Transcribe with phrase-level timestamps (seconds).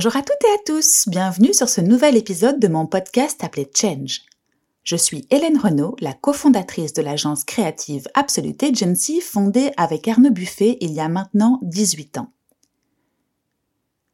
[0.00, 3.68] Bonjour à toutes et à tous, bienvenue sur ce nouvel épisode de mon podcast appelé
[3.74, 4.20] Change.
[4.84, 10.78] Je suis Hélène Renaud, la cofondatrice de l'agence créative Absolute Agency fondée avec Arnaud Buffet
[10.80, 12.32] il y a maintenant 18 ans.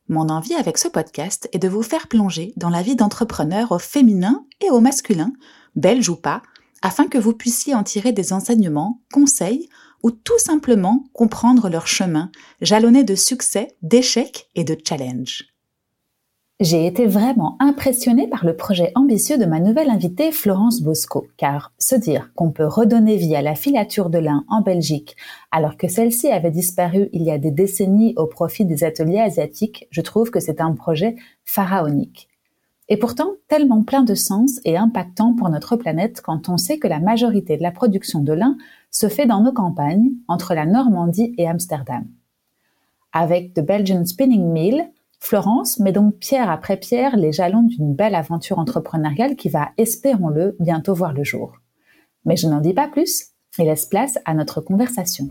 [0.08, 3.78] Mon envie avec ce podcast est de vous faire plonger dans la vie d'entrepreneurs au
[3.78, 5.34] féminin et au masculin,
[5.76, 6.40] belge ou pas,
[6.80, 9.68] afin que vous puissiez en tirer des enseignements, conseils
[10.02, 12.32] ou tout simplement comprendre leur chemin,
[12.62, 15.53] jalonné de succès, d'échecs et de challenges.
[16.60, 21.72] J'ai été vraiment impressionnée par le projet ambitieux de ma nouvelle invitée Florence Bosco, car
[21.78, 25.16] se dire qu'on peut redonner vie à la filature de lin en Belgique
[25.50, 29.88] alors que celle-ci avait disparu il y a des décennies au profit des ateliers asiatiques,
[29.90, 32.28] je trouve que c'est un projet pharaonique.
[32.88, 36.86] Et pourtant tellement plein de sens et impactant pour notre planète quand on sait que
[36.86, 38.56] la majorité de la production de lin
[38.92, 42.04] se fait dans nos campagnes, entre la Normandie et Amsterdam.
[43.12, 44.88] Avec The Belgian Spinning Mill,
[45.24, 50.54] Florence met donc pierre après pierre les jalons d'une belle aventure entrepreneuriale qui va, espérons-le,
[50.60, 51.54] bientôt voir le jour.
[52.26, 55.30] Mais je n'en dis pas plus et laisse place à notre conversation.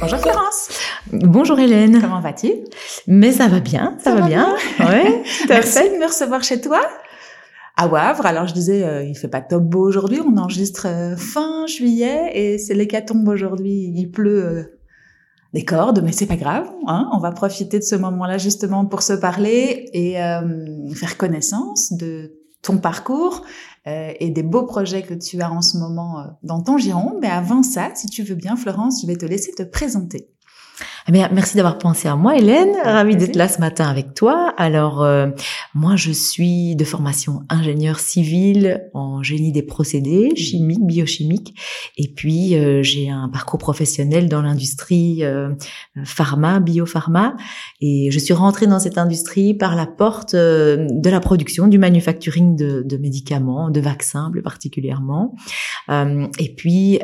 [0.00, 0.68] Bonjour Florence.
[1.12, 2.00] Bonjour Hélène.
[2.00, 2.52] Comment vas-tu?
[3.08, 4.54] Mais ça va bien, ça, va, bien.
[4.78, 6.80] Ouais, Merci de me recevoir chez toi
[7.76, 8.26] à Wavre.
[8.26, 10.20] Alors je disais, euh, il fait pas top beau aujourd'hui.
[10.20, 13.92] On enregistre euh, fin juillet et c'est l'hécatombe aujourd'hui.
[13.94, 14.62] Il pleut euh,
[15.52, 16.70] des cordes, mais c'est pas grave.
[16.86, 20.14] Hein on va profiter de ce moment-là justement pour se parler et
[20.94, 23.44] faire connaissance de ton parcours
[23.86, 27.20] et des beaux projets que tu as en ce moment dans ton giron.
[27.22, 30.33] Mais avant ça, si tu veux bien, Florence, je vais te laisser te présenter.
[31.06, 32.74] Eh bien, merci d'avoir pensé à moi, Hélène.
[32.82, 34.54] Ravie d'être là ce matin avec toi.
[34.56, 35.26] Alors, euh,
[35.74, 41.60] moi, je suis de formation ingénieur civil en génie des procédés, chimiques, biochimiques.
[41.98, 45.50] Et puis, euh, j'ai un parcours professionnel dans l'industrie euh,
[46.04, 47.36] pharma, biopharma.
[47.82, 52.56] Et je suis rentrée dans cette industrie par la porte de la production, du manufacturing
[52.56, 55.34] de, de médicaments, de vaccins plus particulièrement.
[55.90, 57.00] et puis,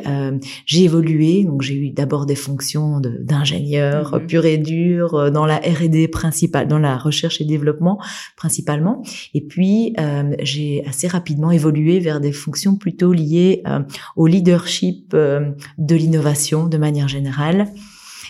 [0.65, 1.43] j'ai évolué.
[1.43, 4.27] Donc, j'ai eu d'abord des fonctions d'ingénieur Mhm.
[4.27, 7.99] pur et dur euh, dans la R&D principale, dans la recherche et développement
[8.37, 9.03] principalement.
[9.33, 13.79] Et puis euh, j'ai assez rapidement évolué vers des fonctions plutôt liées euh,
[14.15, 17.67] au leadership de l'innovation de manière générale.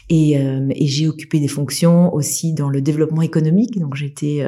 [0.10, 3.80] Et, et j'ai occupé des fonctions aussi dans le développement économique.
[3.80, 4.44] Donc j'étais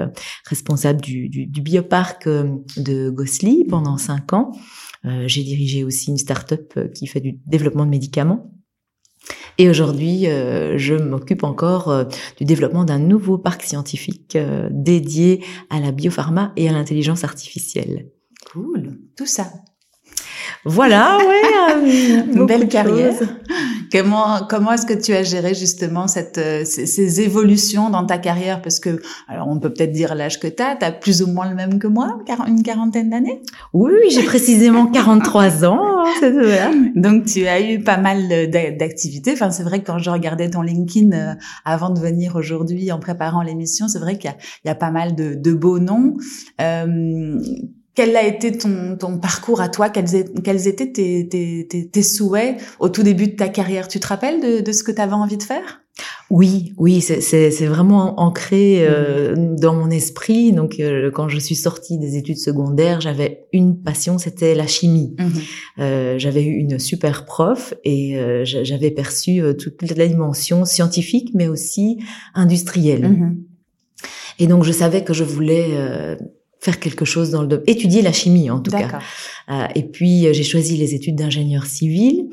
[0.46, 4.52] responsable du, du, du, bioparc de Gosli pendant cinq ans.
[5.04, 8.52] j'ai dirigé aussi une start-up qui fait du développement de médicaments.
[9.58, 12.06] Et aujourd'hui, euh, je m'occupe encore euh,
[12.38, 18.10] du développement d'un nouveau parc scientifique euh, dédié à la biopharma et à l'intelligence artificielle.
[18.52, 19.52] Cool, tout ça.
[20.66, 21.18] Voilà,
[21.84, 23.14] ouais, une belle carrière.
[23.92, 28.62] Comment comment est-ce que tu as géré justement cette ces, ces, évolutions dans ta carrière?
[28.62, 31.28] Parce que alors on peut peut-être dire l'âge que tu as, tu as plus ou
[31.28, 33.42] moins le même que moi, une quarantaine d'années?
[33.74, 36.06] Oui, j'ai précisément 43 ans.
[36.24, 39.34] Hein, Donc tu as eu pas mal d'activités.
[39.34, 41.34] Enfin, c'est vrai que quand je regardais ton LinkedIn euh,
[41.66, 44.32] avant de venir aujourd'hui en préparant l'émission, c'est vrai qu'il
[44.66, 46.18] y, y, a pas mal de, de beaux noms.
[46.62, 47.40] Euh,
[47.96, 49.90] quel a été ton, ton parcours à toi?
[49.90, 53.88] Quels, quels étaient tes, tes, tes, souhaits au tout début de ta carrière?
[53.88, 55.84] Tu te rappelles de, de ce que tu avais envie de faire?
[56.32, 59.60] Oui, oui, c'est vraiment ancré euh, mmh.
[59.60, 60.52] dans mon esprit.
[60.52, 65.16] Donc, euh, quand je suis sortie des études secondaires, j'avais une passion, c'était la chimie.
[65.20, 65.30] Mmh.
[65.80, 71.30] Euh, j'avais eu une super prof et euh, j'avais perçu euh, toute la dimension scientifique,
[71.36, 72.00] mais aussi
[72.34, 73.10] industrielle.
[73.10, 73.44] Mmh.
[74.40, 76.18] Et donc, je savais que je voulais
[76.64, 79.00] faire quelque chose dans le étudier la chimie en tout cas.
[79.50, 82.30] Euh, et puis j'ai choisi les études d'ingénieur civil.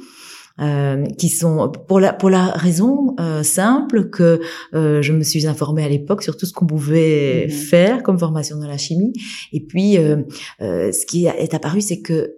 [0.61, 4.43] Euh, qui sont pour la pour la raison euh, simple que
[4.75, 7.51] euh, je me suis informée à l'époque sur tout ce qu'on pouvait mhm.
[7.51, 9.15] faire comme formation dans la chimie
[9.55, 10.17] et puis euh,
[10.61, 12.35] euh, ce qui est apparu c'est que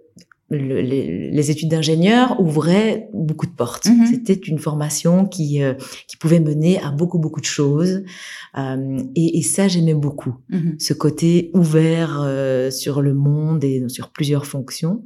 [0.49, 3.87] les, études d'ingénieur ouvraient beaucoup de portes.
[3.87, 4.05] Mhm.
[4.05, 5.61] C'était une formation qui
[6.07, 8.03] qui pouvait mener à beaucoup beaucoup de choses.
[8.57, 10.75] Euh, et, et, ça, j'aimais beaucoup, mhm.
[10.79, 15.03] ce côté ouvert euh, sur le monde et sur plusieurs fonctions.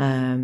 [0.00, 0.36] Euh,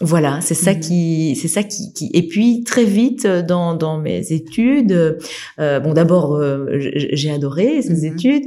[0.00, 0.80] voilà, c'est ça mhm.
[0.80, 5.18] qui, c'est ça qui, qui, Et puis très vite dans dans mes études,
[5.58, 6.40] euh, bon d'abord
[6.78, 8.14] j'ai adoré ces mhm.
[8.14, 8.44] études,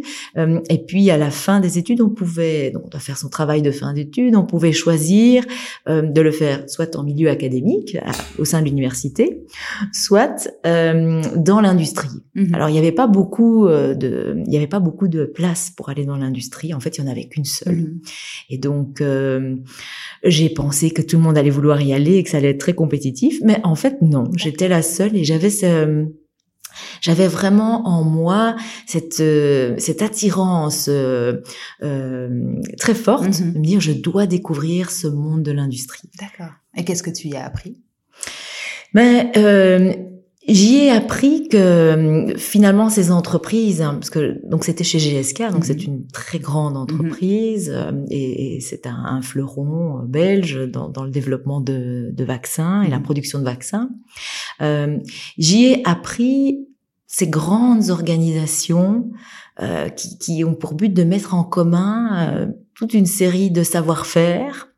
[0.69, 3.61] et puis à la fin des études, on pouvait, donc on doit faire son travail
[3.61, 5.43] de fin d'études, on pouvait choisir
[5.89, 7.97] euh, de le faire soit en milieu académique,
[8.37, 9.43] au sein de l'université,
[9.91, 12.07] soit euh, dans l'industrie.
[12.35, 12.55] Mhm.
[12.55, 15.89] Alors il n'y avait pas beaucoup de, il y avait pas beaucoup de place pour
[15.89, 16.73] aller dans l'industrie.
[16.73, 17.95] En fait, il y en avait qu'une seule.
[18.49, 19.01] Et donc
[20.37, 22.59] j'ai pensé que tout le monde allait vouloir y aller et que ça allait être
[22.59, 24.25] très compétitif, mais en fait non.
[24.35, 26.05] J'étais la seule et j'avais ce
[27.01, 28.55] j'avais vraiment en moi
[28.85, 31.41] cette euh, cette attirance euh,
[31.81, 33.53] euh, très forte mhm.
[33.53, 36.09] de me dire je dois découvrir ce monde de l'industrie.
[36.19, 36.53] D'accord.
[36.75, 37.81] Et qu'est-ce que tu y as appris?
[38.93, 39.93] Ben euh,
[40.47, 45.65] J'y ai appris que finalement ces entreprises, hein, parce que donc c'était chez GSK, donc
[45.65, 45.93] c'est mhm.
[45.93, 46.81] une très grande mhm.
[46.81, 47.75] entreprise
[48.09, 52.89] et, et c'est un, un, fleuron belge dans, dans le développement de, de, vaccins et
[52.89, 53.89] la production de vaccins.
[54.61, 54.97] Euh,
[55.37, 56.67] J'y ai appris
[57.07, 59.09] ces grandes organisations
[59.61, 63.63] euh, qui, qui, ont pour but de mettre en commun euh, toute une série de
[63.63, 64.69] savoir-faire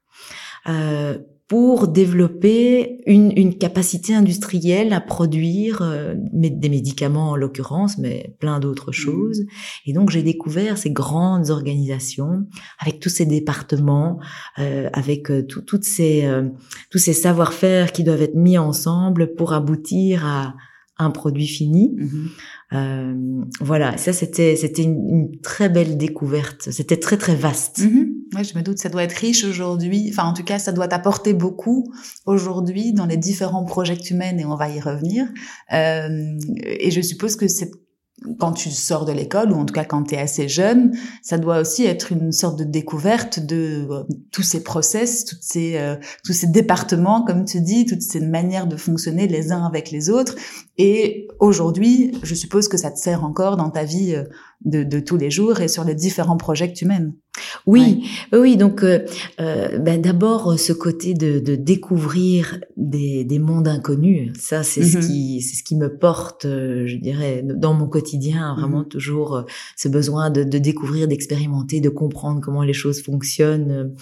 [0.68, 1.18] euh,
[1.49, 8.59] pour développer une, une, capacité industrielle à produire euh, des médicaments en l'occurrence, mais plein
[8.59, 8.93] d'autres mmh.
[8.93, 9.45] choses.
[9.87, 12.45] Et donc j'ai découvert ces grandes organisations
[12.77, 14.19] avec tous ces départements,
[14.59, 16.29] euh, avec euh, toutes ces
[16.91, 20.53] tous ces savoir-faire qui doivent être mis ensemble pour aboutir à,
[20.99, 21.95] un produit fini.
[21.97, 22.29] Mhm.
[22.71, 26.69] Euh, voilà, ça c'était c'était une, très belle découverte.
[26.71, 27.79] C'était très très vaste.
[27.79, 28.13] Mhm.
[28.35, 30.07] Ouais, je me doute, ça doit être riche aujourd'hui.
[30.09, 31.91] Enfin, en tout cas, ça doit apporter beaucoup
[32.27, 35.27] aujourd'hui dans les différents projets humains et on va y revenir.
[35.73, 37.71] Euh, et je suppose que c'est
[38.38, 41.38] quand tu sors de l'école, ou en tout cas quand tu es assez jeune, ça
[41.38, 45.95] doit aussi être une sorte de découverte de euh, tous ces process, toutes ces, euh,
[46.25, 50.10] tous ces départements, comme tu dis, toutes ces manières de fonctionner les uns avec les
[50.10, 50.36] autres.
[50.77, 54.24] Et aujourd'hui, je suppose que ça te sert encore dans ta vie euh,
[54.65, 57.13] de, de, tous les jours et sur les différents projets que tu mènes.
[57.65, 58.57] Oui, oui.
[58.57, 59.06] Donc, euh,
[59.39, 64.33] euh ben d'abord ce côté de, de découvrir des, des, mondes inconnus.
[64.38, 65.03] Ça, c'est ce mhm.
[65.03, 68.56] qui, c'est ce qui me porte, euh, je dirais, dans mon quotidien.
[68.56, 68.88] Vraiment mhm.
[68.88, 69.44] toujours euh,
[69.77, 73.94] ce besoin de, de découvrir, d'expérimenter, de comprendre comment les choses fonctionnent.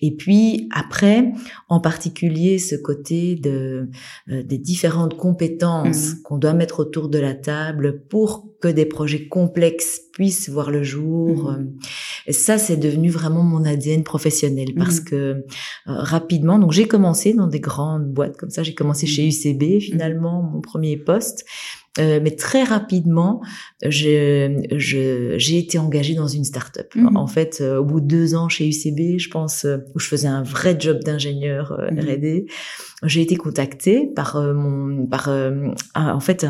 [0.00, 1.32] Et puis après,
[1.68, 3.88] en particulier, ce côté de
[4.28, 6.22] des différentes compétences mhm.
[6.22, 10.82] qu'on doit mettre autour de la table pour que des projets complexes puissent voir le
[10.82, 11.52] jour.
[11.52, 11.76] Mhm.
[12.26, 15.04] Et ça, c'est devenu vraiment mon ADN professionnel parce mhm.
[15.04, 15.42] que euh,
[15.86, 18.62] rapidement, donc j'ai commencé dans des grandes boîtes comme ça.
[18.62, 21.44] J'ai commencé chez UCB finalement, mon premier poste.
[22.00, 23.40] Euh, mais très rapidement,
[23.82, 26.92] j'ai je, été engagée dans une start-up.
[27.14, 30.08] En fait, euh, au bout de deux ans chez UCB, je pense, euh, où je
[30.08, 32.46] faisais un vrai job d'ingénieur R&D,
[33.04, 35.30] j'ai été contactée par mon, par
[35.94, 36.46] en fait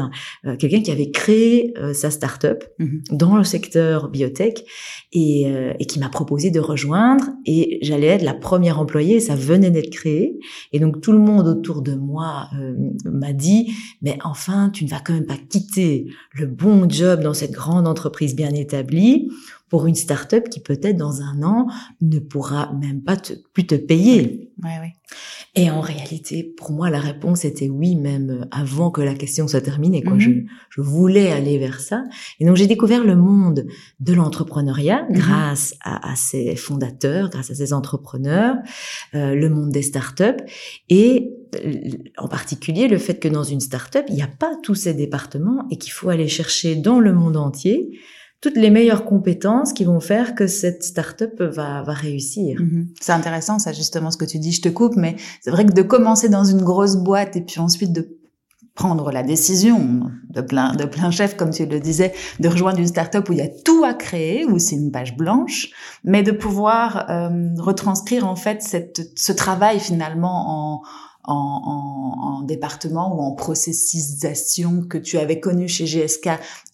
[0.59, 3.03] quelqu'un qui avait créé sa start-up mhm.
[3.11, 4.65] dans le secteur biotech
[5.13, 9.21] et, et qui m'a proposé de rejoindre et j'allais être la première employée.
[9.21, 10.39] Ça venait d'être créé
[10.73, 12.49] et donc tout le monde autour de moi
[13.05, 13.73] m'a dit
[14.03, 17.87] mais enfin tu ne vas quand même pas quitter le bon job dans cette grande
[17.87, 19.29] entreprise bien établie
[19.75, 21.67] pour une start-up qui peut-être dans un an
[22.01, 24.53] ne pourra même pas te, plus te payer.
[25.57, 29.63] Et en réalité, pour moi, la réponse était oui, même avant que la question soit
[29.63, 30.05] terminée.
[30.05, 30.17] Quoi.
[30.21, 30.47] je, mhm.
[30.71, 32.05] je, voulais aller vers ça.
[32.39, 33.67] Et donc, j'ai découvert le monde
[33.99, 35.17] de l'entrepreneuriat mhm.
[35.17, 38.55] grâce à, à, ses fondateurs, grâce à ces entrepreneurs,
[39.17, 40.45] euh, le monde des startups
[40.89, 41.33] et
[41.65, 41.75] euh,
[42.17, 45.67] en particulier le fait que dans une start-up, il n'y a pas tous ces départements
[45.73, 47.99] et qu'il faut aller chercher dans le monde entier
[48.45, 52.61] toutes les meilleures compétences qui vont faire que cette start-up va, va réussir.
[52.61, 52.89] Mhm.
[53.01, 54.53] C'est intéressant, ça, justement, ce que tu dis.
[54.53, 57.59] Je te coupe, mais c'est vrai que de commencer dans une grosse boîte et puis
[57.59, 58.07] ensuite de
[58.75, 62.89] prendre la décision de plein de plein chef comme tu le disais de rejoindre une
[62.89, 65.71] start-up où il y a tout à créer où c'est une page blanche
[66.03, 70.83] mais de pouvoir euh, retranscrire en fait cette, ce travail finalement en
[71.25, 76.29] en, en, en, département ou en processisation que tu avais connu chez GSK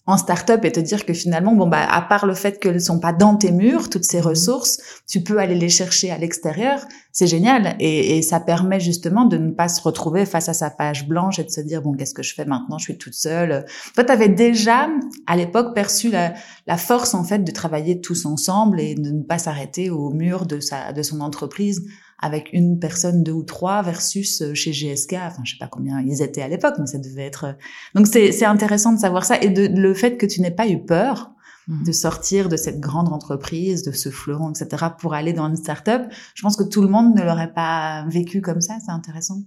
[0.07, 2.79] en start-up et te dire que finalement, bon, bah, à part le fait qu'elles ne
[2.79, 4.27] sont pas dans tes murs, toutes ces mhm.
[4.27, 6.81] ressources, tu peux aller les chercher à l'extérieur.
[7.11, 7.75] C'est génial.
[7.79, 11.39] Et, et, ça permet justement de ne pas se retrouver face à sa page blanche
[11.39, 12.77] et de se dire, bon, qu'est-ce que je fais maintenant?
[12.77, 13.65] Je suis toute seule.
[13.93, 14.89] Toi, tu avais déjà,
[15.27, 16.33] à l'époque, perçu la,
[16.67, 20.45] la, force, en fait, de travailler tous ensemble et de ne pas s'arrêter au mur
[20.45, 21.85] de sa, de son entreprise?
[22.21, 26.01] Avec une personne, deux ou trois, versus euh, chez GSK, enfin je sais pas combien
[26.01, 27.45] ils étaient à l'époque, mais ça devait être.
[27.45, 27.53] Euh,
[27.95, 30.83] donc c'est intéressant de savoir ça et de, le fait que tu n'aies pas eu
[30.83, 31.31] peur
[31.67, 31.83] mmh.
[31.83, 36.03] de sortir de cette grande entreprise, de ce fleuron, etc., pour aller dans une start-up.
[36.35, 38.77] Je pense que tout le monde ne l'aurait pas vécu comme ça.
[38.85, 39.39] C'est intéressant.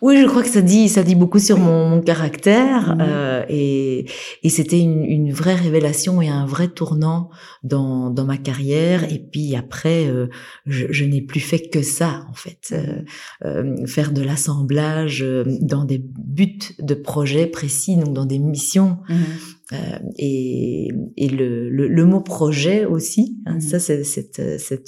[0.00, 3.00] Oui, je crois que ça dit, ça dit beaucoup sur mon, mon caractère mhm.
[3.00, 4.06] euh, et,
[4.42, 7.30] et c'était une, une, vraie révélation et un vrai tournant
[7.62, 9.10] dans, dans ma carrière.
[9.12, 10.28] Et puis après, euh,
[10.66, 13.02] je, je n'ai plus fait que ça en fait, euh,
[13.44, 18.98] euh faire de l'assemblage euh, dans des buts de projets précis, donc dans des missions.
[19.08, 19.24] Mhm.
[19.72, 23.60] Euh, et, et le, le, le, mot projet aussi, hein, mhm.
[23.62, 24.84] ça c'est, c'est, c'est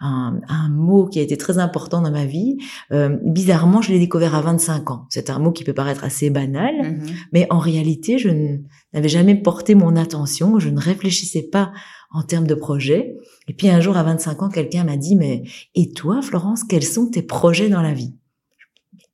[0.00, 2.58] un, un, mot qui a été très important dans ma vie.
[2.92, 5.06] Euh, bizarrement, je l'ai découvert à 25 ans.
[5.08, 7.06] C'est un mot qui peut paraître assez banal, mhm.
[7.32, 8.28] mais en réalité, je
[8.92, 11.72] n'avais jamais porté mon attention, je ne réfléchissais pas
[12.10, 13.16] en termes de projet.
[13.48, 16.84] Et puis un jour, à 25 ans, quelqu'un m'a dit, mais et toi, Florence, quels
[16.84, 18.14] sont tes projets dans la vie?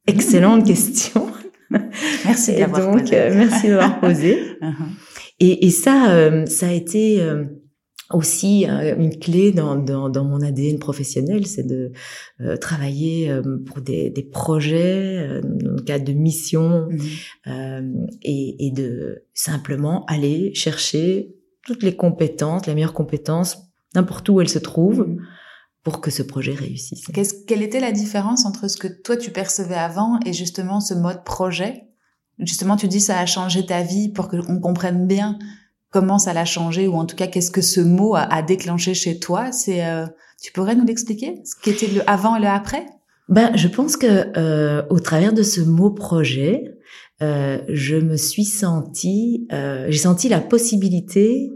[0.09, 1.28] Excellente question.
[2.25, 3.17] Merci d'avoir posé.
[3.17, 4.39] Euh, merci d'avoir posé.
[4.61, 4.89] Uh-huh.
[5.39, 7.45] et, et, ça, euh, ça a été euh,
[8.11, 11.93] aussi une clé dans, dans, dans, mon ADN professionnel, c'est de
[12.61, 13.31] travailler
[13.67, 18.09] pour des, des projets, dans le cadre de missions, mm-hmm.
[18.23, 23.59] et, et, de simplement aller chercher toutes les compétences, les meilleures compétences,
[23.95, 25.07] n'importe où elles se trouvent.
[25.07, 25.38] Mm-hmm
[25.85, 27.07] pour que ce projet réussisse.
[27.47, 31.25] quelle était la différence entre ce que toi tu percevais avant et justement ce mode
[31.25, 31.85] projet?
[32.39, 35.39] Justement, tu dis ça a changé ta vie pour qu'on comprenne bien
[35.91, 39.19] comment ça l'a changé ou en tout cas qu'est-ce que ce mot a, déclenché chez
[39.19, 39.51] toi.
[39.53, 40.07] C'est, euh,
[40.43, 41.41] tu pourrais nous l'expliquer?
[41.45, 42.87] Ce qui était le avant et le après?
[43.29, 46.79] Ben, je pense que euh, au travers de ce mot projet,
[47.21, 51.51] euh, je me suis sentie, euh, j'ai senti la possibilité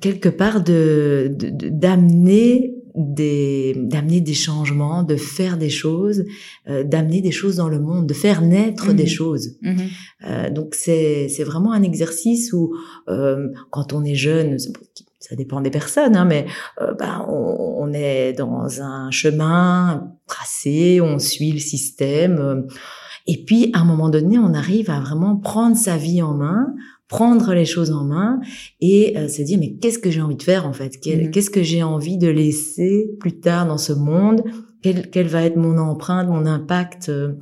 [0.00, 6.24] quelque part de d'amener des d'amener des changements, de faire des choses,
[6.68, 9.08] euh, d'amener des choses dans le monde, de faire naître des mhm.
[9.08, 9.56] choses.
[9.62, 9.76] Mhm.
[10.26, 12.74] Euh, donc c'est c'est vraiment un exercice où
[13.08, 14.56] euh, quand on est jeune,
[15.20, 16.46] ça dépend des personnes, hein, mais
[16.80, 22.38] euh, ben, on, on, est dans un chemin tracé, on suit le système.
[22.38, 22.62] Euh,
[23.26, 26.74] et puis, à un moment donné, on arrive à vraiment prendre sa vie en main,
[27.08, 28.40] prendre les choses en main
[28.80, 30.94] et euh, se dire mais qu'est-ce que j'ai envie de faire en fait?
[31.04, 31.30] Mhm.
[31.30, 34.44] Qu'est-ce que j'ai envie de laisser plus tard dans ce monde?
[34.82, 37.08] Quel, quel va être mon empreinte, mon impact?
[37.08, 37.32] Euh,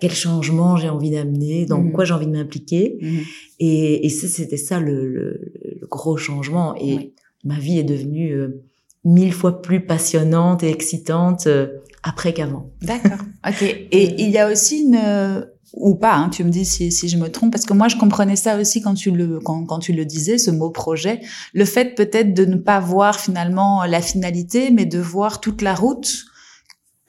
[0.00, 1.66] Quel changement j'ai envie d'amener?
[1.66, 1.92] Dans mhm.
[1.92, 2.96] quoi j'ai envie de m'impliquer?
[3.02, 3.20] Mhm.
[3.58, 5.52] Et, et c'était ça le, le,
[5.90, 6.76] gros changement.
[6.76, 7.12] Et
[7.44, 8.62] ma vie est devenue euh,
[9.04, 11.48] mille fois plus passionnante et excitante
[12.04, 12.70] après qu'avant.
[12.82, 13.18] D'accord.
[13.48, 13.62] Ok.
[13.62, 14.96] Et il y a aussi une
[15.74, 17.96] ou pas, hein, tu me dis si, si je me trompe, parce que moi je
[17.96, 21.20] comprenais ça aussi quand tu le quand, quand tu le disais, ce mot projet,
[21.52, 25.74] le fait peut-être de ne pas voir finalement la finalité, mais de voir toute la
[25.74, 26.24] route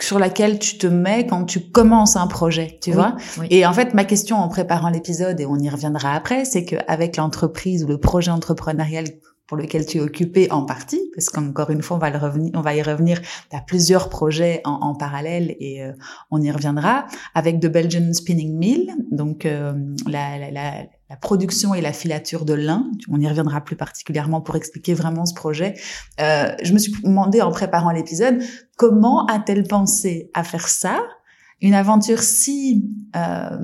[0.01, 3.17] sur laquelle tu te mets quand tu commences un projet, tu vois.
[3.49, 7.17] Et en fait, ma question en préparant l'épisode, et on y reviendra après, c'est qu'avec
[7.17, 9.05] l'entreprise ou le projet entrepreneurial
[9.49, 12.51] pour lequel tu es occupé en partie, parce qu'encore une fois, on va, le revenir,
[12.53, 13.19] on va y revenir.
[13.49, 15.91] Tu as plusieurs projets en, parallèle et euh,
[16.29, 17.07] on y reviendra.
[17.33, 19.73] Avec The Belgian Spinning Mill, donc euh,
[20.05, 22.91] la, production et la filature de lin.
[23.09, 25.73] On y reviendra plus particulièrement pour expliquer vraiment ce projet.
[26.21, 28.43] Euh, je me suis demandé en préparant l'épisode,
[28.77, 31.01] comment a-t-elle pensé à faire ça?
[31.59, 33.57] Une aventure si euh,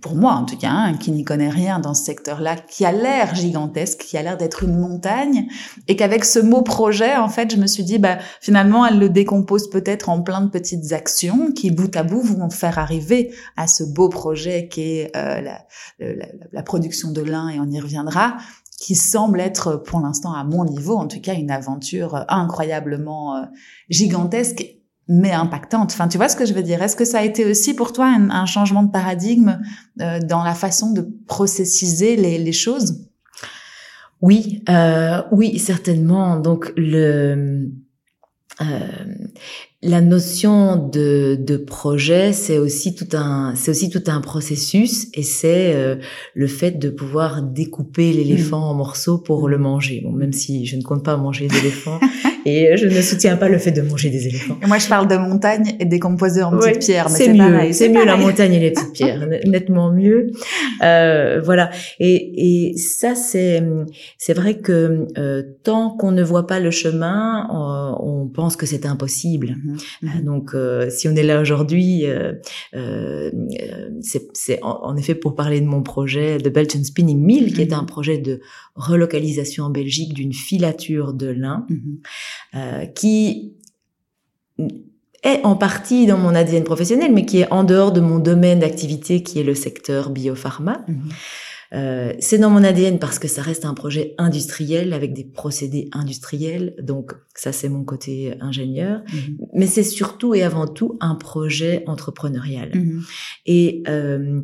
[0.00, 2.92] pour moi en tout cas, hein, qui n'y connaît rien dans ce secteur-là, qui a
[2.92, 5.48] l'air gigantesque, qui a l'air d'être une montagne,
[5.88, 9.08] et qu'avec ce mot projet, en fait, je me suis dit, bah, finalement, elle le
[9.08, 13.66] décompose peut-être en plein de petites actions qui, bout à bout, vont faire arriver à
[13.66, 15.60] ce beau projet qui est euh, la,
[15.98, 18.36] la, la, production de lin, et on y reviendra,
[18.78, 23.42] qui semble être, pour l'instant, à mon niveau, en tout cas, une aventure incroyablement euh,
[23.90, 24.79] gigantesque
[25.10, 25.90] mais impactante.
[25.92, 26.80] Enfin, tu vois ce que je veux dire?
[26.82, 29.60] Est-ce que ça a été aussi pour toi un, changement de paradigme
[30.00, 33.06] euh, dans la façon de processiser les, les choses?
[34.22, 36.38] Oui, euh, oui, certainement.
[36.38, 37.70] Donc le
[38.60, 38.64] euh,
[39.82, 45.22] la notion de, de projet, c'est aussi tout un, c'est aussi tout un processus, et
[45.22, 45.96] c'est euh,
[46.34, 50.02] le fait de pouvoir découper l'éléphant en morceaux pour le manger.
[50.04, 51.98] Bon, même si je ne compte pas manger d'éléphant,
[52.44, 54.58] et je ne soutiens pas le fait de manger des éléphants.
[54.66, 57.10] moi, je parle de montagne et décomposée en petites pierres.
[57.10, 60.30] C'est mieux, c'est mieux la montagne et les petites pierres, nettement mieux.
[60.82, 61.70] Euh, voilà.
[61.98, 63.62] Et, et ça, c'est,
[64.18, 68.66] c'est vrai que euh, tant qu'on ne voit pas le chemin, on, on pense que
[68.66, 69.48] c'est impossible.
[69.48, 69.70] Mm-hmm.
[70.04, 70.24] Euh, mm-hmm.
[70.24, 73.30] Donc, euh, si on est là aujourd'hui, euh,
[74.00, 77.82] c'est en, effet pour parler de mon projet de Belgian Spinning Mill, qui est un
[77.82, 77.86] mm-hmm.
[77.86, 78.40] projet de
[78.74, 81.66] relocalisation en Belgique d'une filature de lin,
[82.54, 82.92] mm-hmm.
[82.94, 83.54] qui
[85.22, 88.60] est en partie dans mon ADN professionnel, mais qui est en dehors de mon domaine
[88.60, 90.84] d'activité, qui est le secteur biopharma.
[91.72, 95.88] Euh, c'est dans mon ADN parce que ça reste un projet industriel avec des procédés
[95.92, 96.74] industriels.
[96.82, 99.02] Donc ça, c'est mon côté ingénieur.
[99.12, 99.38] Mhm.
[99.54, 102.72] Mais c'est surtout et avant tout un projet entrepreneurial.
[102.74, 103.02] Mhm.
[103.46, 104.40] Et euh,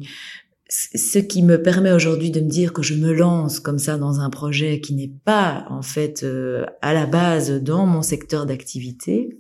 [0.68, 4.20] ce qui me permet aujourd'hui de me dire que je me lance comme ça dans
[4.20, 9.38] un projet qui n'est pas en fait euh, à la base dans mon secteur d'activité,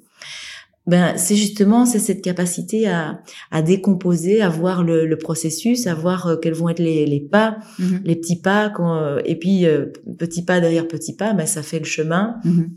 [0.86, 5.94] ben c'est justement c'est cette capacité à, à décomposer, à voir le, le processus, à
[5.94, 8.02] voir euh, quels vont être les, les pas, mm-hmm.
[8.04, 11.62] les petits pas, quand, euh, et puis euh, petit pas derrière petit pas, ben ça
[11.64, 12.36] fait le chemin.
[12.44, 12.68] Mm-hmm.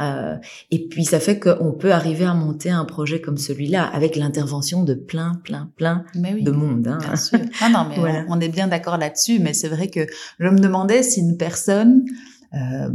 [0.00, 0.36] Euh,
[0.70, 4.82] et puis ça fait qu'on peut arriver à monter un projet comme celui-là avec l'intervention
[4.82, 6.88] de plein, plein, plein de monde.
[6.88, 6.98] Hein.
[7.00, 7.38] Bien sûr.
[7.60, 9.38] Ah non, mais on, est bien d'accord là-dessus.
[9.40, 10.06] Mais c'est vrai que
[10.38, 12.04] je me demandais si une personne
[12.54, 12.88] euh,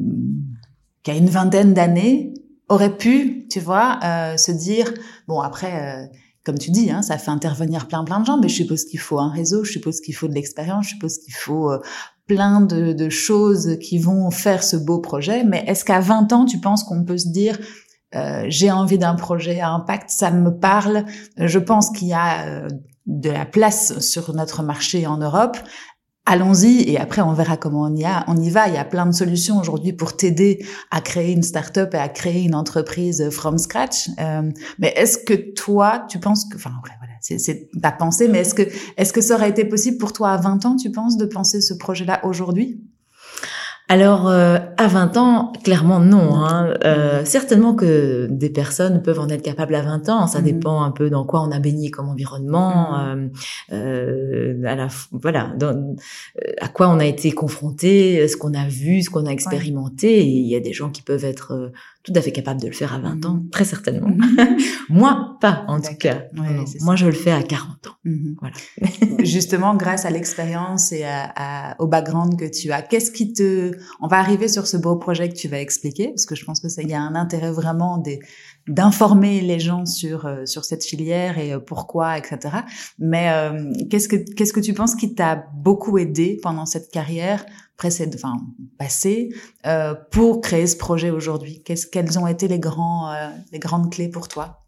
[1.04, 2.34] qui a une vingtaine d'années
[2.68, 4.92] aurait pu, tu vois, euh, se dire
[5.28, 6.10] bon après.
[6.46, 9.00] Comme tu dis, hein, ça fait intervenir plein plein de gens, mais je suppose qu'il
[9.00, 11.80] faut un réseau, je suppose qu'il faut de l'expérience, je suppose qu'il faut euh,
[12.28, 15.44] plein de, de, choses qui vont faire ce beau projet.
[15.44, 17.58] Mais est-ce qu'à 20 ans, tu penses qu'on peut se dire
[18.16, 21.06] euh, j'ai envie d'un projet à impact, ça me parle.
[21.38, 22.68] Je pense qu'il y a
[23.06, 25.58] de la place sur notre marché en Europe
[26.26, 28.68] allons-y et après on verra comment on y a, on y va.
[28.68, 32.10] Il y a plein de solutions aujourd'hui pour t'aider à créer une start-up et à
[32.10, 34.10] créer une entreprise from scratch.
[34.20, 36.72] Euh, mais est-ce que toi, tu penses que, enfin
[37.26, 38.64] c'est ta pensée, mais est-ce que
[38.98, 41.62] est-ce que ça aurait été possible pour toi à 20 ans, tu penses, de penser
[41.62, 42.82] ce projet-là aujourd'hui?
[43.88, 46.44] Alors, euh, à 20 ans, clairement non.
[46.44, 46.74] Hein.
[46.84, 50.28] Euh, certainement que des personnes peuvent en être capables à 20 ans.
[50.28, 50.46] Ça mhm.
[50.46, 53.32] dépend un peu dans quoi on a baigné comme environnement, mhm.
[53.74, 55.96] euh, à la, voilà, dans,
[56.60, 60.20] à quoi on a été confronté, ce qu'on a vu, ce qu'on a expérimenté.
[60.20, 61.72] Et il y a des gens qui peuvent être
[62.06, 63.50] tout à fait capable de le faire à 20 ans, mhm.
[63.50, 64.08] très certainement.
[64.08, 64.58] Mhm.
[64.90, 66.26] Moi, pas en tout cas.
[66.82, 67.96] Moi, je le fais à 40 ans.
[68.04, 68.36] Mhm.
[68.40, 68.56] Voilà.
[69.24, 73.72] Justement, grâce à l'expérience et à, au background que tu as, qu'est-ce qui te...
[74.02, 76.60] On va arriver sur ce beau projet que tu vas expliquer, parce que je pense
[76.60, 78.02] que ça y a un intérêt vraiment
[78.68, 82.58] d'informer les gens sur euh, sur cette filière et euh, pourquoi, etc.
[83.00, 87.46] Mais euh, qu'est-ce que qu'est-ce que tu penses qui t'a beaucoup aidé pendant cette carrière
[87.78, 88.38] précédente, enfin
[88.78, 89.30] passée,
[89.66, 91.62] euh, pour créer ce projet aujourd'hui?
[91.64, 93.14] Qu'est-ce quelles ont été les grands
[93.52, 94.66] les grandes clés pour toi?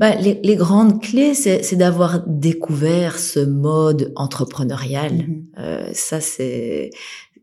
[0.00, 5.12] Bah, les, les, grandes clés, c'est d'avoir découvert ce mode entrepreneurial.
[5.12, 5.42] Mm-hmm.
[5.58, 6.88] euh, ça, c'est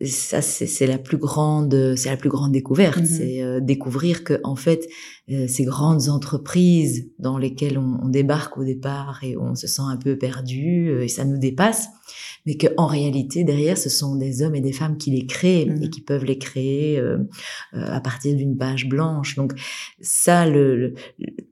[0.03, 3.17] ça c'est la plus grande c'est la plus grande découverte mm-hmm.
[3.17, 4.89] c'est euh, découvrir que en fait euh,
[5.27, 9.97] ces grandes entreprises dans lesquelles on, on, débarque au départ et on se sent un
[9.97, 11.89] peu perdu euh, et ça nous dépasse
[12.45, 15.63] mais que en réalité derrière ce sont des hommes et des femmes qui les créent
[15.63, 15.89] et mhm.
[15.89, 17.17] qui peuvent les créer euh,
[17.73, 19.35] euh, à partir d'une page blanche.
[19.35, 19.53] Donc
[19.99, 20.93] ça, le, le,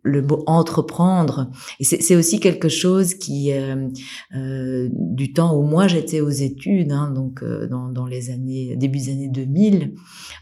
[0.03, 3.89] le mot entreprendre, et c'est aussi quelque chose qui euh,
[4.35, 8.99] euh, du temps où moi j'étais aux études, hein, donc dans, dans, les années début
[8.99, 9.93] des années 2000,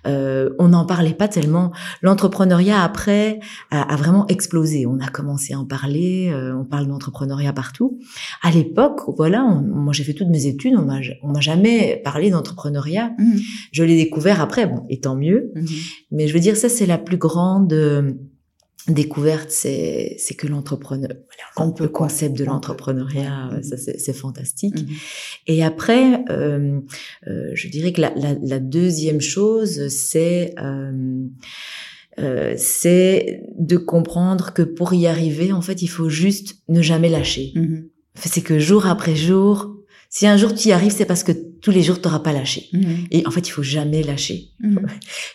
[0.06, 1.72] on n'en parlait pas tellement.
[2.02, 3.23] L'entrepreneuriat après
[3.72, 4.86] a, a, vraiment explosé.
[4.86, 8.00] On a commencé à en parler, on parle d'entrepreneuriat partout.
[8.42, 12.30] À l'époque, voilà, moi j'ai fait toutes mes études, on m'a on m'a jamais parlé
[12.30, 13.14] d'entrepreneuriat.
[13.18, 13.40] Mhm.
[13.72, 15.52] Je l'ai découvert après, bon, et tant mieux.
[15.56, 15.66] Mhm.
[16.12, 18.12] Mais je veux dire, ça c'est la plus grande euh,
[18.88, 21.12] découverte, c'est c'est que l'entrepreneur,
[21.58, 24.76] on peut concept de l'entrepreneuriat, euh, ça c'est fantastique.
[24.76, 24.96] Mhm.
[25.48, 26.80] Et après, euh,
[27.28, 31.26] euh, je dirais que la, la, la deuxième chose, c'est euh,
[32.18, 37.54] c'est de comprendre que pour y arriver, en fait, il faut juste ne jamais lâcher.
[38.16, 39.74] C'est que jour après jour,
[40.14, 42.34] si un jour tu y arrives, c'est parce que tous les jours tu n'auras pas
[42.34, 42.70] lâché.
[42.72, 43.08] Mhm.
[43.10, 44.52] Et en fait, il faut jamais lâcher.
[44.60, 44.86] Mhm.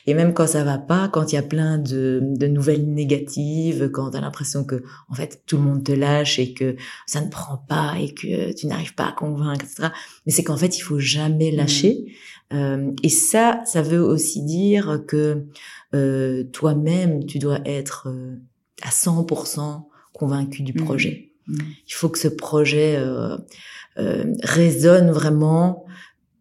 [0.07, 3.91] Et même quand ça va pas, quand il y a plein de, de nouvelles négatives,
[3.93, 7.21] quand tu as l'impression que en fait tout le monde te lâche et que ça
[7.21, 9.88] ne prend pas et que tu n'arrives pas à convaincre, etc.
[10.27, 11.57] Mais c'est qu'en fait, il faut jamais mhm.
[11.57, 12.05] lâcher.
[12.55, 15.45] Euh, et ça, ça veut aussi dire que
[15.94, 18.37] euh, toi-même, tu dois être euh,
[18.83, 21.29] à 100% convaincu du projet.
[21.48, 23.37] Il faut que ce projet euh,
[23.98, 25.85] euh, résonne vraiment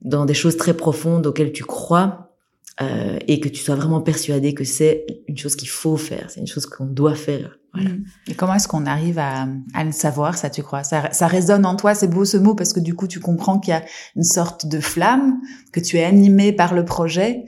[0.02, 2.34] dans des choses très profondes auxquelles tu crois
[2.82, 6.40] euh, et que tu sois vraiment persuadé que c'est une chose qu'il faut faire, c'est
[6.40, 7.58] une chose qu'on doit faire.
[7.74, 7.90] Voilà.
[7.90, 8.06] Mm.
[8.28, 10.84] Et comment est-ce qu'on arrive à, à, le savoir, ça tu crois?
[10.84, 13.60] Ça, ça résonne en toi, c'est beau ce mot parce que du coup tu comprends
[13.60, 13.84] qu'il y a
[14.16, 15.40] une sorte de flamme,
[15.72, 17.46] que tu es animé par le projet,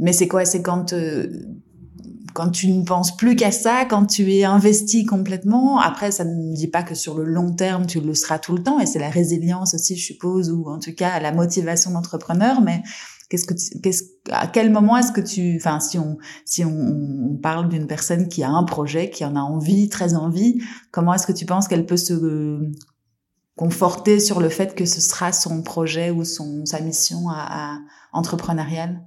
[0.00, 1.28] mais c'est quoi C'est quand euh,
[2.34, 6.54] quand tu ne penses plus qu'à ça, quand tu es investi complètement, après, ça ne
[6.54, 8.98] dit pas que sur le long terme, tu le seras tout le temps, et c'est
[8.98, 12.82] la résilience aussi, je suppose, ou en tout cas la motivation d'entrepreneur, mais
[13.28, 17.68] qu'est-ce que qu'est-ce, à quel moment est-ce que tu, enfin, si on, si on, parle
[17.68, 20.60] d'une personne qui a un projet, qui en a envie, très envie,
[20.90, 22.60] comment est-ce que tu penses qu'elle peut se
[23.56, 27.78] conforté sur le fait que ce sera son projet ou son sa mission à,
[28.12, 29.00] entrepreneuriale?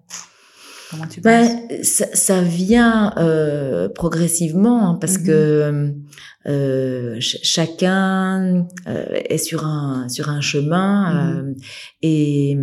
[0.93, 1.49] Comment tu ben,
[1.81, 5.25] ça, ça, vient euh, progressivement hein, parce mm-hmm.
[5.25, 5.93] que
[6.47, 11.53] euh, chacun euh, est sur un sur un chemin euh,
[12.01, 12.57] et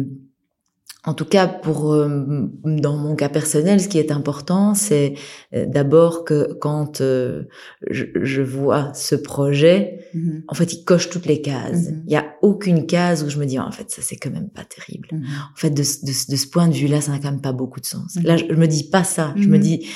[1.05, 5.15] en tout cas, pour euh, dans mon cas personnel, ce qui est important, c'est
[5.55, 7.45] euh, d'abord que quand euh,
[7.89, 10.43] je, je, vois ce projet, mm-hmm.
[10.49, 11.89] en fait, il coche toutes les cases.
[11.89, 12.03] Mm-hmm.
[12.07, 14.51] Il y a aucune case où je me dis en fait ça c'est quand même
[14.51, 15.09] pas terrible.
[15.13, 15.53] Mm-hmm.
[15.55, 17.81] En fait, de, de, de, ce point de vue-là, ça n'a quand même pas beaucoup
[17.81, 18.19] de sens.
[18.23, 19.33] Là, je, me dis pas ça.
[19.39, 19.87] Je me dis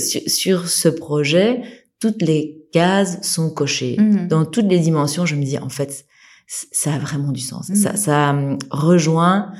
[0.00, 1.60] sur, sur, ce projet,
[2.00, 3.98] toutes les cases sont cochées.
[4.30, 6.06] Dans toutes les dimensions, je me dis en fait
[6.46, 7.72] ça a vraiment du sens.
[7.74, 9.52] Ça, ça hum, rejoint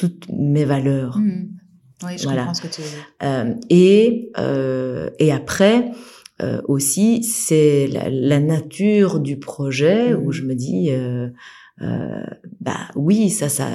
[0.00, 1.18] toutes mes valeurs.
[1.18, 1.48] Mmh.
[2.02, 3.06] Oui, je comprends ce que tu veux dire.
[3.22, 5.92] Euh, et euh, et après
[6.40, 10.32] euh, aussi c'est la, la, nature du projet où mmh.
[10.32, 11.28] je me dis euh,
[11.82, 12.24] euh,
[12.62, 13.68] bah oui ça ça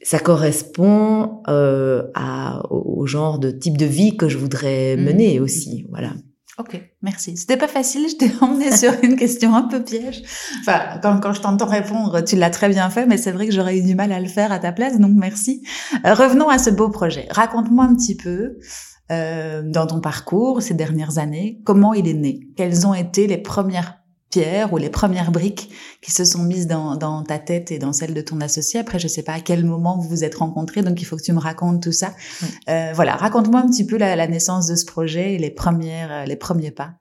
[0.00, 5.04] ça correspond euh, à, au genre de type de vie que je voudrais mmh.
[5.04, 6.12] mener aussi voilà
[6.58, 7.36] Ok, merci.
[7.36, 10.22] C'était pas facile, je t'ai emmené sur une question un peu piège.
[10.60, 13.52] Enfin, quand, quand je t'entends répondre, tu l'as très bien fait, mais c'est vrai que
[13.54, 15.62] j'aurais eu du mal à le faire à ta place, donc merci.
[16.04, 17.28] Euh, revenons à ce beau projet.
[17.30, 18.58] Raconte-moi un petit peu,
[19.12, 22.40] euh, dans ton parcours ces dernières années, comment il est né?
[22.56, 25.70] Quelles ont été les premières pierres ou les premières briques
[26.02, 28.80] qui se sont mises dans, dans, ta tête et dans celle de ton associé.
[28.80, 31.22] Après, je sais pas à quel moment vous vous êtes rencontrés, donc il faut que
[31.22, 32.14] tu me racontes tout ça.
[32.68, 36.12] Euh, voilà, raconte-moi un petit peu la, la, naissance de ce projet et les premières,
[36.12, 36.94] euh, les premiers pas.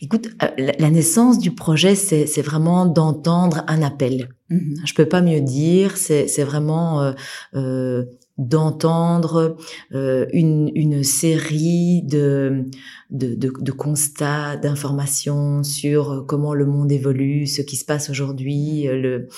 [0.00, 4.30] Écoute, euh, la naissance du projet, c'est vraiment d'entendre un appel.
[4.50, 4.80] Mm-hmm.
[4.84, 5.96] Je peux pas mieux dire.
[5.96, 7.12] C'est vraiment euh,
[7.54, 8.04] euh,
[8.38, 9.56] d'entendre
[9.92, 12.64] euh, une, une, série de,
[13.10, 18.96] de, de, constats, d'informations sur comment le monde évolue, ce qui se passe aujourd'hui, euh,
[18.96, 19.28] le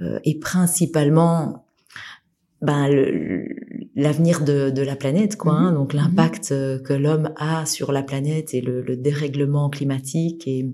[0.00, 1.66] euh, et principalement
[2.62, 2.88] ben,
[3.96, 5.54] l'avenir de, de, la planète, quoi.
[5.54, 5.78] Hein, mhm.
[5.78, 6.00] donc mhm.
[6.00, 6.48] l'impact
[6.84, 10.70] que l'homme a sur la planète et le, le, dérèglement climatique et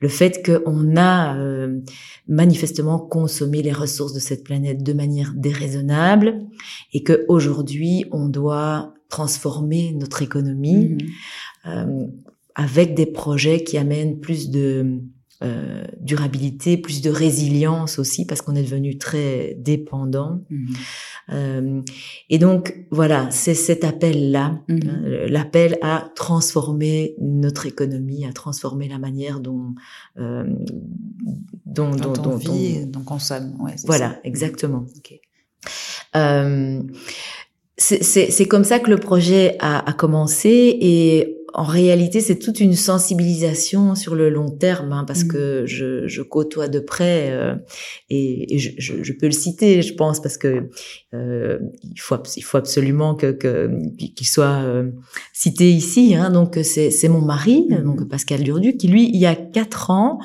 [0.00, 1.80] le fait qu'on a euh,
[2.26, 6.42] manifestement consommé les ressources de cette planète de manière déraisonnable
[6.92, 10.98] et que aujourd'hui on doit transformer notre économie mhm.
[11.66, 12.06] euh,
[12.54, 15.00] avec des projets qui amènent plus de
[15.44, 20.40] euh, durabilité, plus de résilience aussi parce qu'on est devenu très dépendant.
[20.48, 20.74] Mhm.
[21.32, 21.82] Euh,
[22.30, 24.80] et donc voilà, c'est cet appel-là, mhm.
[24.88, 29.74] hein, l'appel à transformer notre économie, à transformer la manière dont
[30.18, 30.44] euh,
[31.66, 33.54] dont, dont, dont, on vit, dont, on consomme.
[33.60, 34.20] Ouais, voilà, ça.
[34.24, 34.86] exactement.
[34.96, 35.20] Okay.
[37.76, 42.74] C'est comme ça que le projet a, a commencé et en réalité, c'est toute une
[42.74, 45.28] sensibilisation sur le long terme, hein, parce mmh.
[45.28, 47.54] que je, je, côtoie de près euh,
[48.10, 50.68] et, et je, je, peux le citer, je pense, parce que
[51.14, 53.30] euh, il faut il faut absolument que
[53.96, 54.90] qu'il soit euh,
[55.32, 56.16] cité ici.
[56.16, 57.84] Hein, donc c'est c'est mon mari, mmh.
[57.84, 60.18] donc Pascal Durdu, qui lui, il y a quatre ans,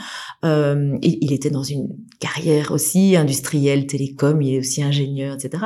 [0.43, 1.89] euh, il, il était dans une
[2.19, 5.63] carrière aussi industrielle, télécom, il est aussi ingénieur, etc.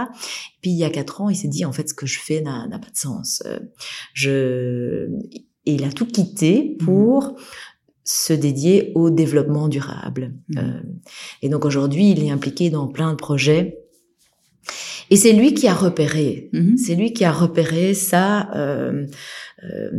[0.62, 2.42] Puis il y a quatre ans, il s'est dit en fait ce que je fais
[2.42, 3.42] n'a pas de sens.
[3.46, 3.60] Euh,
[4.14, 5.08] je
[5.66, 6.86] et il a tout quitté mmh.
[6.86, 7.36] pour
[8.04, 10.34] se dédier au développement durable.
[10.50, 10.58] Mmh.
[10.58, 10.82] Euh,
[11.42, 13.80] et donc aujourd'hui, il est impliqué dans plein de projets.
[15.10, 16.78] Et c'est lui qui a repéré, mmh.
[16.78, 18.50] c'est lui qui a repéré ça.
[18.56, 19.06] Euh,
[19.64, 19.90] euh,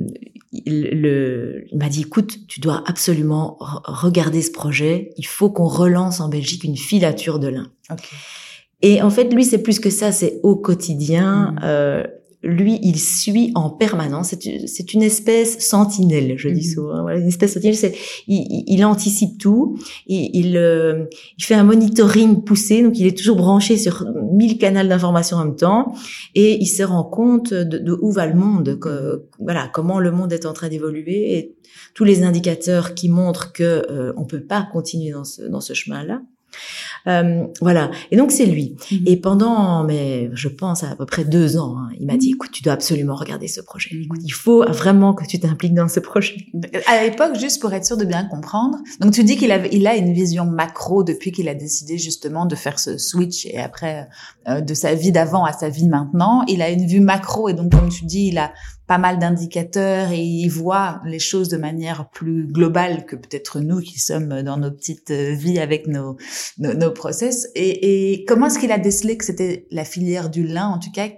[0.53, 5.11] il, le, il m'a dit, écoute, tu dois absolument regarder ce projet.
[5.17, 7.71] Il faut qu'on relance en Belgique une filature de lin.
[7.91, 8.17] Okay.
[8.83, 11.53] Et en fait, lui, c'est plus que ça, c'est au quotidien.
[11.53, 11.61] Mmh.
[11.65, 12.05] Euh,
[12.45, 14.35] lui, il suit en permanence.
[14.67, 16.75] C'est une espèce sentinelle, je dis mhm.
[16.75, 17.03] souvent.
[17.03, 17.77] Voilà, une espèce sentinelle,
[18.29, 19.79] il, il, anticipe tout.
[20.07, 21.07] Il, il, euh,
[21.39, 25.45] il, fait un monitoring poussé, donc il est toujours branché sur mille canaux d'information en
[25.47, 25.95] même temps,
[26.35, 30.11] et il se rend compte de, de où va le monde, que, voilà, comment le
[30.11, 31.55] monde est en train d'évoluer, et
[31.95, 35.73] tous les indicateurs qui montrent que euh, on peut pas continuer dans ce, dans ce
[35.73, 36.23] chemin-là.
[37.07, 37.91] Euh, voilà.
[38.11, 38.77] Et donc c'est lui.
[38.91, 39.03] Mhm.
[39.07, 42.35] Et pendant, mais je pense à, peu près deux ans, hein, il m'a dit, mhm.
[42.35, 43.91] écoute, tu dois absolument regarder ce projet.
[43.93, 46.37] Écoute, il faut vraiment que tu t'impliques dans ce projet.
[46.87, 49.87] À l'époque, juste pour être sûr de bien comprendre, donc tu dis qu'il a, il
[49.87, 54.09] a une vision macro depuis qu'il a décidé justement de faire ce switch et après
[54.49, 57.55] euh, de sa vie d'avant à sa vie maintenant, il a une vue macro et
[57.55, 58.53] donc comme tu dis, il a
[58.87, 63.81] pas mal d'indicateurs et il voit les choses de manière plus globale que peut-être nous
[63.81, 66.17] qui sommes dans nos petites euh, vies avec nos,
[66.59, 67.49] nos, nos process.
[67.55, 70.93] Et, et comment est-ce qu'il a décelé que c'était la filière du lin, en tout
[70.93, 71.09] cas,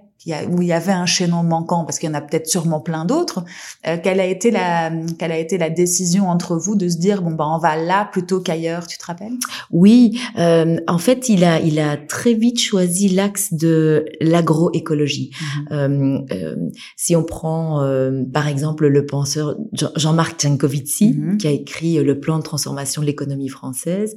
[0.50, 3.04] où il y avait un chaînon manquant, parce qu'il y en a peut-être sûrement plein
[3.04, 3.44] d'autres,
[3.86, 7.22] euh, quelle a été la quelle a été la décision entre vous de se dire
[7.22, 9.34] bon ben on va là plutôt qu'ailleurs, tu te rappelles?
[9.70, 15.30] Oui, euh, en fait il a il a très vite choisi l'axe de l'agroécologie.
[15.40, 15.66] Mhm.
[15.72, 16.56] Euh, euh,
[16.96, 19.56] si on prend euh, par exemple le penseur
[19.96, 21.38] Jean-Marc Jancovici mhm.
[21.38, 24.16] qui a écrit le plan de transformation de l'économie française,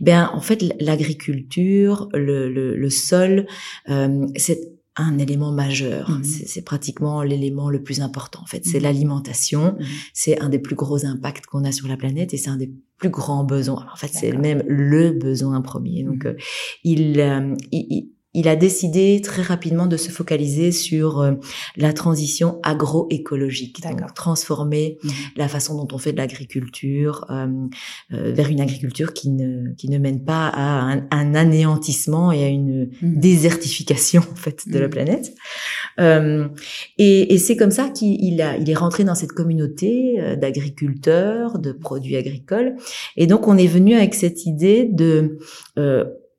[0.00, 3.46] ben en fait l'agriculture, le, le, le sol,
[4.36, 6.10] c'est un élément majeur.
[6.10, 6.24] Mhm.
[6.24, 8.40] C'est pratiquement l'élément le plus important.
[8.42, 8.84] En fait, c'est mhm.
[8.84, 9.76] l'alimentation.
[9.78, 9.86] Mhm.
[10.14, 12.72] C'est un des plus gros impacts qu'on a sur la planète et c'est un des
[12.96, 13.86] plus grands besoins.
[13.92, 16.02] En fait, c'est même le besoin premier.
[16.02, 16.34] Donc, euh,
[16.82, 21.32] il, euh, il, il a décidé très rapidement de se focaliser sur euh,
[21.76, 25.10] la transition agroécologique, donc transformer mhm.
[25.36, 27.46] la façon dont on fait de l'agriculture euh,
[28.12, 32.48] euh, vers une agriculture qui ne qui ne mène pas à un, anéantissement et à
[32.48, 33.18] une mhm.
[33.18, 34.90] désertification en fait de la mhm.
[34.90, 35.34] planète.
[36.98, 41.72] et, et c'est comme ça qu'il a il est rentré dans cette communauté d'agriculteurs, de
[41.72, 42.76] produits agricoles,
[43.16, 45.38] et donc on est venu avec cette idée de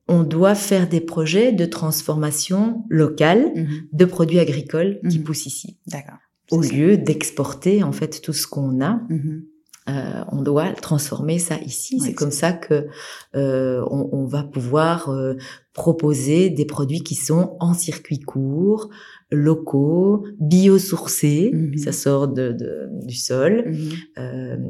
[0.07, 3.67] on doit faire des projets de transformation locale mhm.
[3.91, 5.25] de produits agricoles qui mhm.
[5.25, 5.77] poussent ici.
[5.87, 6.17] D'accord.
[6.49, 9.43] Au lieu d'exporter en fait tout ce qu'on a, mhm.
[9.89, 11.99] euh, on doit transformer ça ici.
[11.99, 12.87] c'est comme ça que
[13.35, 15.33] euh, on, va pouvoir euh,
[15.73, 18.89] proposer des produits qui sont en circuit court,
[19.29, 21.51] locaux, biosourcés,
[21.83, 22.55] ça sort de,
[23.03, 23.75] du sol,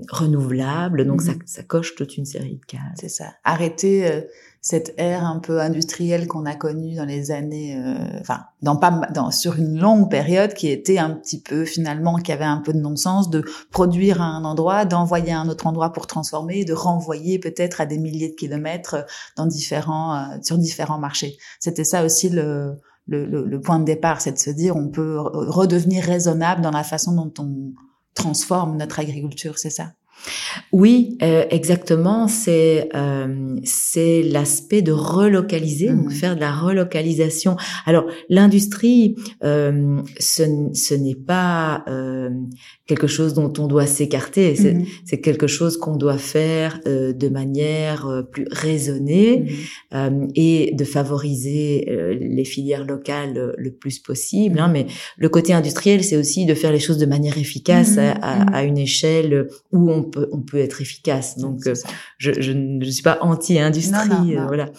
[0.09, 1.05] renouvelables.
[1.05, 2.81] Donc ça, ça coche toute une série de cases.
[2.99, 3.35] C'est ça.
[3.43, 4.23] Arrêter
[4.67, 9.07] cette ère un peu industrielle qu'on a connue dans les années, euh, enfin, dans pas,
[9.13, 12.73] dans, sur une longue période qui était un petit peu finalement, qui avait un peu
[12.73, 16.73] de non-sens de produire à un endroit, d'envoyer à un autre endroit pour transformer, de
[16.73, 19.05] renvoyer peut-être à des milliers de kilomètres
[19.37, 21.37] dans différents, euh, sur différents marchés.
[21.61, 22.75] C'était ça aussi le,
[23.07, 26.83] le, le, point de départ, c'est de se dire on peut redevenir raisonnable dans la
[26.83, 27.71] façon dont on
[28.15, 29.93] transforme notre agriculture, c'est ça?
[30.71, 32.27] Oui, euh, exactement.
[32.27, 36.11] C'est euh, c'est l'aspect de relocaliser, donc mmh.
[36.11, 37.55] faire de la relocalisation.
[37.85, 42.29] Alors l'industrie, euh, ce, ce n'est pas euh,
[42.85, 44.55] quelque chose dont on doit s'écarter.
[44.55, 45.21] C'est mmh.
[45.21, 49.45] quelque chose qu'on doit faire euh, de manière euh, plus raisonnée
[49.93, 50.27] mmh.
[50.35, 51.87] et de favoriser
[52.19, 54.59] les filières locales le plus possible.
[54.59, 54.69] Hein.
[54.71, 58.63] Mais le côté industriel, c'est aussi de faire les choses de manière efficace à, à,
[58.63, 61.37] une échelle où on peut on peut être efficace.
[61.37, 61.73] Donc euh,
[62.17, 64.69] je, je, ne suis pas anti-industrie, euh, voilà.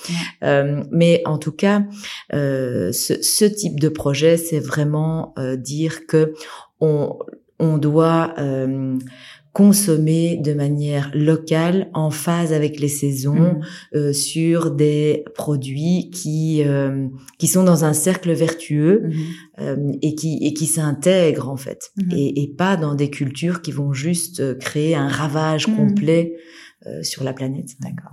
[0.42, 1.84] Euh, mais en tout cas,
[2.32, 6.34] ce, ce, type de projet, c'est vraiment dire que
[6.80, 7.18] on
[7.60, 8.34] on doit
[9.58, 13.60] consommer de manière locale, en phase avec les saisons, mmh.
[13.96, 19.12] euh, sur des produits qui euh, qui sont dans un cercle vertueux mmh.
[19.58, 22.12] euh, et qui et qui s'intègrent en fait, mmh.
[22.12, 26.36] et, et, pas dans des cultures qui vont juste créer un ravage complet
[26.86, 27.70] euh, sur la planète.
[27.80, 28.12] D'accord.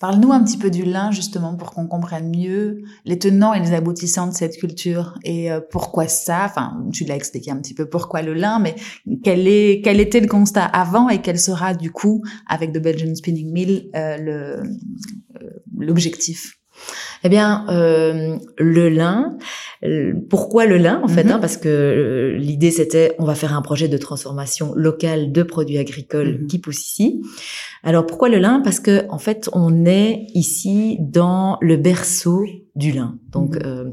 [0.00, 3.72] Parle-nous un petit peu du lin justement pour qu'on comprenne mieux les tenants et les
[3.72, 6.44] aboutissants de cette culture et euh, pourquoi ça.
[6.44, 8.74] Enfin, tu l'as expliqué un petit peu pourquoi le lin, mais
[9.22, 13.14] quel est quel était le constat avant et quel sera du coup avec The Belgian
[13.14, 14.62] Spinning Mill euh, le
[15.78, 16.59] l'objectif?
[17.24, 19.36] Eh bien, euh, le lin.
[20.28, 21.32] Pourquoi le lin en fait mhm.
[21.32, 25.78] hein, Parce que l'idée c'était on va faire un projet de transformation locale de produits
[25.78, 26.46] agricoles mhm.
[26.48, 27.22] qui poussent ici.
[27.82, 28.60] Alors pourquoi le lin?
[28.62, 33.18] Parce que en fait, on est ici dans le berceau du lin.
[33.30, 33.62] Donc mhm.
[33.64, 33.84] euh,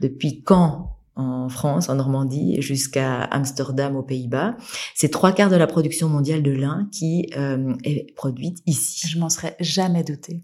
[0.00, 4.56] depuis quand en France, en Normandie, jusqu'à Amsterdam aux Pays-Bas.
[4.94, 9.06] C'est trois quarts de la production mondiale de lin qui euh, est produite ici.
[9.08, 10.42] Je m'en serais jamais douté.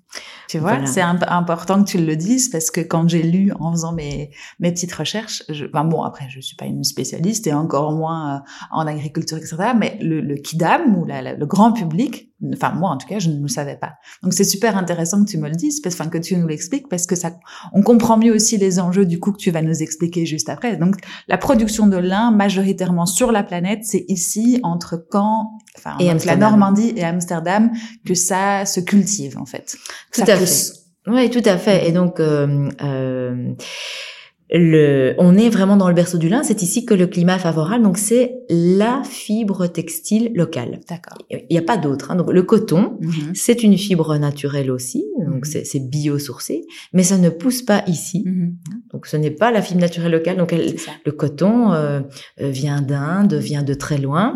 [0.49, 3.93] Tu vois, c'est important que tu le dises parce que quand j'ai lu en faisant
[3.93, 7.93] mes mes petites recherches, je, enfin bon après je suis pas une spécialiste et encore
[7.93, 8.39] moins euh,
[8.71, 9.57] en agriculture etc.
[9.77, 13.29] Mais le, le kidam ou la, le grand public Enfin, moi, en tout cas, je
[13.29, 13.95] ne le savais pas.
[14.23, 16.89] Donc, c'est super intéressant que tu me le dises, parce, enfin, que tu nous l'expliques,
[16.89, 17.33] parce que ça,
[17.75, 20.60] on comprend mieux aussi les enjeux, du coup, que tu vas nous expliquer juste après.
[20.79, 20.97] Donc,
[21.29, 26.37] la production de lin, majoritairement sur la planète, c'est ici, entre Caen, enfin, et la
[26.37, 27.71] Normandie et Amsterdam,
[28.07, 29.77] que ça se cultive, en fait.
[30.13, 30.73] Tout à fait.
[31.07, 31.89] Oui, tout à fait.
[31.89, 33.55] Et donc, euh, euh
[34.53, 36.43] le, on est vraiment dans le berceau du lin.
[36.43, 37.85] C'est ici que le climat est favorable.
[37.85, 40.81] Donc, c'est la fibre textile locale.
[40.89, 41.19] D'accord.
[41.31, 42.11] Il n'y a pas d'autre.
[42.11, 42.17] Hein.
[42.17, 43.33] Donc, le coton, mhm.
[43.35, 45.05] c'est une fibre naturelle aussi.
[45.25, 45.63] Donc, mhm.
[45.65, 46.63] c'est biosourcé.
[46.93, 48.25] Mais ça ne pousse pas ici.
[48.27, 48.57] Mhm.
[48.93, 50.37] Donc, ce n'est pas la fibre naturelle locale.
[50.37, 52.01] Donc, le coton euh,
[52.41, 54.35] euh, vient d'Inde, vient de très loin.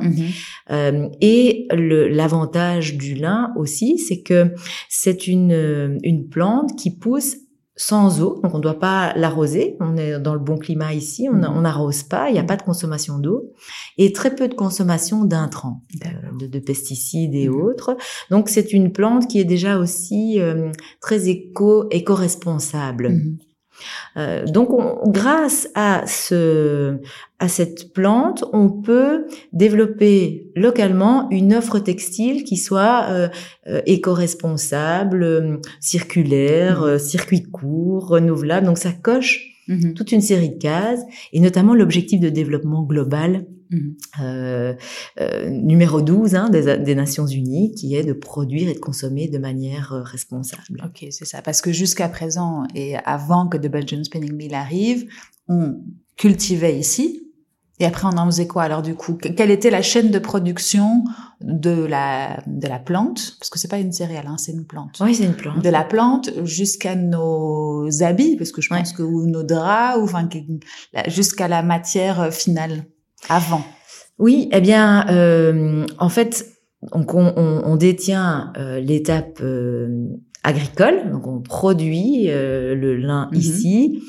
[0.70, 4.52] Euh, et l'avantage du lin aussi, c'est que
[4.88, 7.36] c'est une, une plante qui pousse
[7.76, 9.76] sans eau, donc on ne doit pas l'arroser.
[9.80, 11.60] On est dans le bon climat ici, on Mhm.
[11.62, 12.46] n'arrose pas, il n'y a Mhm.
[12.48, 13.52] pas de consommation d'eau
[13.98, 16.08] et très peu de consommation d'intrants, euh,
[16.38, 17.54] de, de pesticides et Mhm.
[17.60, 17.96] autres.
[18.30, 23.12] Donc c'est une plante qui est déjà aussi euh, très éco éco-responsable.
[24.16, 26.98] Euh, donc, on- grâce à ce,
[27.38, 33.28] à cette plante, on peut développer localement une offre textile qui soit euh,
[33.66, 38.66] euh, éco-responsable, euh, circulaire, euh, circuit court, renouvelable.
[38.66, 39.94] Donc, ça coche Mhm.
[39.94, 41.00] toute une série de cases,
[41.32, 43.46] et notamment l'objectif de développement global.
[44.20, 44.74] Euh,
[45.20, 49.28] euh, numéro 12 hein, des, des Nations Unies, qui est de produire et de consommer
[49.28, 50.82] de manière euh, responsable.
[50.84, 51.42] Ok, c'est ça.
[51.42, 55.06] Parce que jusqu'à présent et avant que The Belgian Spinning Mill arrive,
[55.48, 55.80] on
[56.16, 57.20] cultivait ici.
[57.80, 58.62] Et après, on en faisait quoi?
[58.62, 61.02] Alors du coup Que- Quelle était la chaîne de production
[61.40, 63.34] de la de la plante?
[63.40, 64.98] Parce que c'est pas une céréale, hein, c'est une plante.
[65.00, 65.60] Oui, c'est une plante.
[65.60, 68.78] De la plante jusqu'à nos habits, parce que je Ouais.
[68.78, 70.28] pense que ou nos draps, ou enfin
[71.08, 72.84] jusqu'à la matière euh, finale
[73.28, 73.62] avant.
[74.18, 76.46] Oui, eh bien, euh, en fait,
[76.92, 80.06] donc on, on- on détient euh, l'étape euh,
[80.44, 83.38] agricole, donc on produit le lin Mhm.
[83.38, 84.02] ici.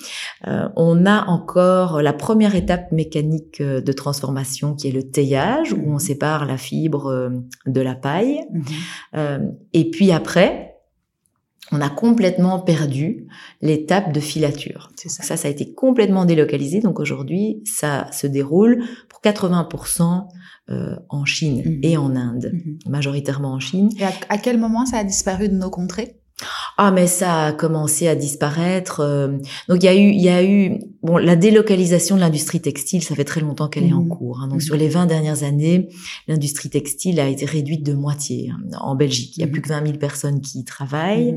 [0.75, 5.97] On a encore la première étape mécanique de transformation qui est le teillage, où on
[5.97, 7.31] sépare la fibre
[7.65, 8.41] de la paille.
[8.51, 8.63] Mhm.
[9.15, 9.39] Euh,
[9.71, 10.74] et puis après,
[11.71, 13.25] on a complètement perdu
[13.61, 14.91] l'étape de filature.
[14.95, 15.23] Ça.
[15.23, 16.79] Ça, ça a été complètement délocalisé.
[16.79, 20.27] Donc aujourd'hui, ça se déroule pour 80%
[20.69, 21.79] euh, en Chine Mhm.
[21.83, 22.79] et en Inde, Mhm.
[22.89, 23.89] majoritairement en Chine.
[23.99, 26.17] Et à, à quel moment ça a disparu de nos contrées?
[26.77, 28.99] Ah, mais ça a commencé à disparaître.
[28.99, 29.29] euh,
[29.69, 33.01] donc il y a eu, il y a eu, bon, la délocalisation de l'industrie textile,
[33.01, 34.09] ça fait très longtemps qu'elle est en Mhm.
[34.09, 34.41] cours.
[34.41, 34.47] hein.
[34.47, 34.61] Donc Mhm.
[34.61, 35.87] sur les 20 dernières années,
[36.27, 39.37] l'industrie textile a été réduite de moitié hein, en Belgique.
[39.37, 39.51] Il y a Mhm.
[39.53, 41.35] plus que 20 000 personnes qui y travaillent.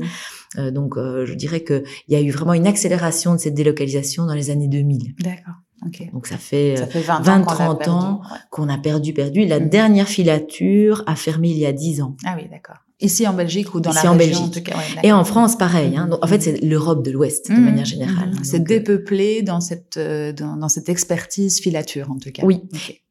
[0.57, 3.53] Euh, donc euh, je dirais que il y a eu vraiment une accélération de cette
[3.53, 5.13] délocalisation dans les années 2000.
[5.19, 5.53] D'accord.
[5.85, 6.11] Ok.
[6.11, 7.91] Donc ça fait Ça fait 20, 20, ans qu'on a 30 perdu.
[7.93, 8.21] ans.
[8.51, 9.45] Qu'on a perdu, perdu.
[9.45, 12.17] La dernière filature a fermé il y a 10 ans.
[12.25, 12.75] Ah oui, d'accord.
[13.01, 14.45] Ici en Belgique ou dans Ici la en région Belgique.
[14.45, 14.77] en tout cas.
[14.77, 15.95] ouais, Et en France, pareil.
[15.95, 16.07] Hein.
[16.09, 17.63] Donc, en fait, c'est l'Europe de l'Ouest, de Mhm.
[17.63, 18.31] manière générale.
[18.33, 18.39] Hein.
[18.43, 22.43] C'est euh, dépeuplé dans cette euh, dans, dans cette expertise filature en tout cas.
[22.43, 22.61] Oui.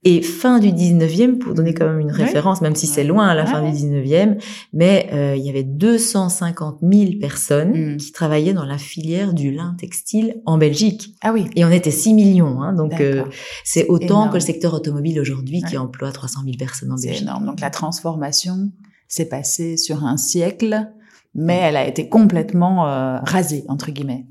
[0.05, 3.35] Et fin du 19e, pour donner quand même une référence, même si c'est loin à
[3.35, 4.37] la fin du 19e,
[4.73, 9.75] mais euh, il y avait 250 000 personnes qui travaillaient dans la filière du lin
[9.79, 11.15] textile en Belgique.
[11.23, 11.47] Ah oui.
[11.57, 12.63] Et on était 6 millions.
[12.63, 13.25] Hein, donc euh,
[13.65, 14.29] c'est autant énorme.
[14.31, 17.23] que le secteur automobile aujourd'hui qui emploie 300 000 personnes en C'est Belgique.
[17.25, 17.47] énorme.
[17.47, 18.71] Donc la transformation
[19.09, 20.89] s'est passée sur un siècle,
[21.35, 24.27] mais elle a été complètement euh, rasée entre guillemets.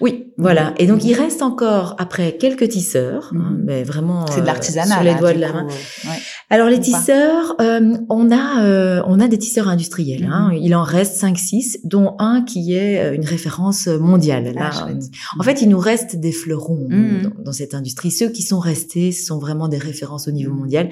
[0.00, 0.72] Oui, voilà.
[0.78, 3.62] Et donc il reste encore après quelques tisseurs, hein, Mhm.
[3.64, 5.66] mais vraiment C'est de euh, l'artisanat sur les là, doigts de la coup, main.
[5.68, 6.16] euh, ouais.
[6.48, 10.28] Alors les tisseurs, euh, on a euh, on a des tisseurs industriels.
[10.30, 10.50] hein.
[10.52, 10.58] Mhm.
[10.62, 14.52] Il en reste 5 6 dont un qui est euh, une référence mondiale.
[14.56, 15.02] Ah, Là, chouette.
[15.38, 17.22] en fait, il nous reste des fleurons Mhm.
[17.22, 18.12] dans, dans cette industrie.
[18.12, 20.90] Ceux qui sont restés sont vraiment des références au niveau mondial.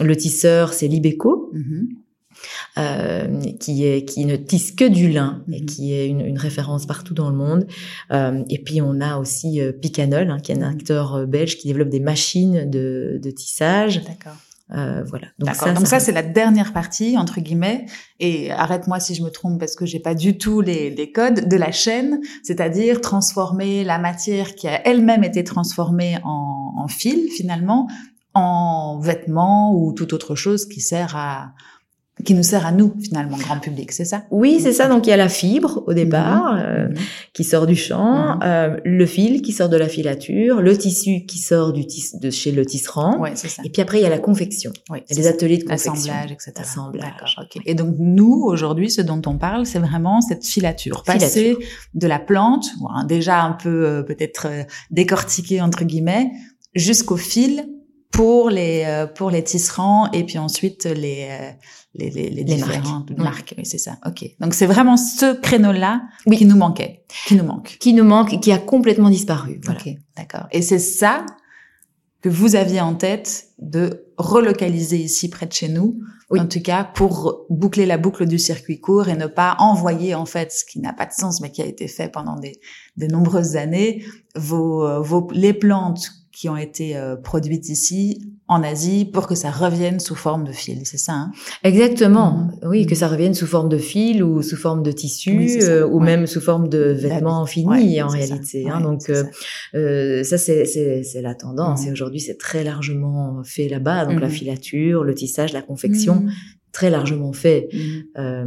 [0.00, 1.88] Le tisseur, c'est Libeco, Mhm.
[2.78, 5.66] Euh, qui est qui ne tisse que du lin et Mhm.
[5.66, 7.66] qui est une, une référence partout dans le monde.
[8.12, 11.56] Euh, et puis on a aussi euh, Picanol, hein, qui est un acteur euh, belge
[11.58, 14.02] qui développe des machines de, de tissage.
[14.04, 14.34] D'accord.
[14.76, 15.28] Euh, voilà.
[15.38, 15.68] Donc D'accord.
[15.68, 17.86] ça, Donc ça, c'est la dernière partie entre guillemets.
[18.20, 21.48] Et arrête-moi si je me trompe parce que j'ai pas du tout les, les codes
[21.48, 27.30] de la chaîne, c'est-à-dire transformer la matière qui a elle-même été transformée en, en fil
[27.34, 27.88] finalement
[28.34, 31.54] en vêtements ou toute autre chose qui sert à
[32.24, 34.24] qui nous sert à nous finalement grand public, c'est ça?
[34.30, 34.88] Oui, c'est ça.
[34.88, 36.94] Donc il y a la fibre au départ euh, Mhm.
[37.32, 38.40] qui sort du champ, Mhm.
[38.44, 42.30] euh, le fil qui sort de la filature, le tissu qui sort du tis de
[42.30, 43.18] chez le tisserand.
[43.20, 43.62] Ouais, ça.
[43.64, 45.28] Et puis après il y a la confection, Oui, les ça.
[45.30, 45.92] ateliers de confection.
[45.94, 46.52] L'assemblage, etc.
[46.56, 47.36] Assemblage.
[47.66, 51.56] Et donc nous aujourd'hui, ce dont on parle, c'est vraiment cette filature, passer
[51.94, 52.66] de la plante,
[53.06, 56.30] déjà un peu euh, peut-être euh, décortiquée entre guillemets,
[56.74, 57.64] jusqu'au fil
[58.10, 61.50] pour les euh, pour les tisserands et puis ensuite les euh,
[61.98, 63.18] les, les, les Les différentes marques.
[63.18, 63.54] marques.
[63.58, 63.98] Oui, c'est ça.
[64.06, 64.24] Ok.
[64.40, 66.36] Donc c'est vraiment ce créneau-là Oui.
[66.38, 67.76] qui nous manquait, qui nous manque.
[67.80, 69.60] Qui nous manque, et qui a complètement disparu.
[69.64, 69.80] Voilà.
[69.80, 70.46] Ok, d'accord.
[70.52, 71.26] Et c'est ça
[72.22, 76.40] que vous aviez en tête de relocaliser ici près de chez nous, Oui.
[76.40, 80.26] en tout cas pour boucler la boucle du circuit court et ne pas envoyer en
[80.26, 82.58] fait ce qui n'a pas de sens mais qui a été fait pendant des,
[82.96, 88.62] de nombreuses années, vos, euh, vos les plantes qui ont été euh, produites ici en
[88.62, 91.32] Asie pour que ça revienne sous forme de fil, c'est ça hein?
[91.64, 92.30] Exactement.
[92.62, 92.68] Mhm.
[92.70, 95.84] Oui, que ça revienne sous forme de fil ou sous forme de tissu Oui, euh,
[95.86, 96.06] ou Ouais.
[96.06, 98.34] même sous forme de vêtements finis Ouais, en c'est ça.
[98.34, 98.70] réalité.
[98.70, 98.76] hein.
[98.78, 100.38] Ouais, Donc euh, ça.
[100.38, 101.88] c'est la tendance Mhm.
[101.88, 104.06] et aujourd'hui c'est très largement fait là-bas.
[104.06, 106.24] Donc la filature, le tissage, la confection,
[106.70, 107.68] très largement fait
[108.16, 108.44] euh,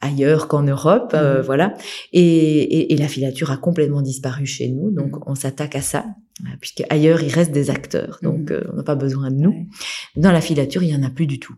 [0.00, 1.74] ailleurs qu'en Europe, euh, voilà.
[2.12, 6.06] Et, et, et la filature a complètement disparu chez nous, donc on s'attaque à ça,
[6.60, 8.56] puisque ailleurs il reste des acteurs, donc Mhm.
[8.56, 9.66] euh, on n'a pas besoin de nous.
[10.16, 11.54] Dans la filature, il y en a plus du tout.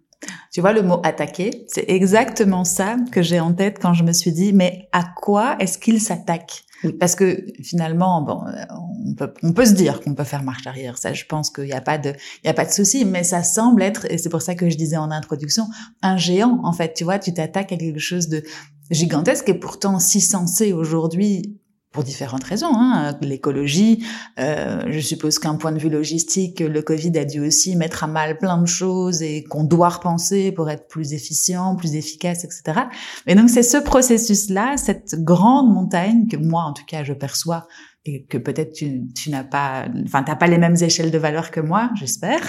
[0.53, 4.12] Tu vois le mot attaquer, c'est exactement ça que j'ai en tête quand je me
[4.12, 6.62] suis dit mais à quoi est-ce qu'il s'attaque?
[6.85, 6.93] Oui.
[6.93, 8.64] Parce que finalement bon euh,
[9.07, 11.64] on peut on peut se dire qu'on peut faire marche arrière, ça je pense qu'il
[11.64, 12.11] n'y a pas de
[12.43, 14.68] il y a pas de souci mais ça semble être et c'est pour ça que
[14.68, 15.64] je disais en introduction
[16.03, 18.43] un géant en fait, tu vois, tu t'attaques à quelque chose de
[18.91, 21.57] gigantesque et pourtant si sensé aujourd'hui
[21.93, 24.05] pour différentes raisons, hein, l'écologie.
[24.40, 28.07] Euh, je suppose qu'un point de vue logistique, le Covid a dû aussi mettre à
[28.07, 32.86] mal plein de choses et qu'on doit repenser pour être plus efficient, plus efficace, etc.
[33.26, 37.66] Et donc c'est ce processus-là, cette grande montagne que moi, en tout cas, je perçois
[38.05, 41.53] et que peut-être tu, tu n'as pas, enfin, t'as pas les mêmes échelles de valeur
[41.53, 42.40] que moi, j'espère,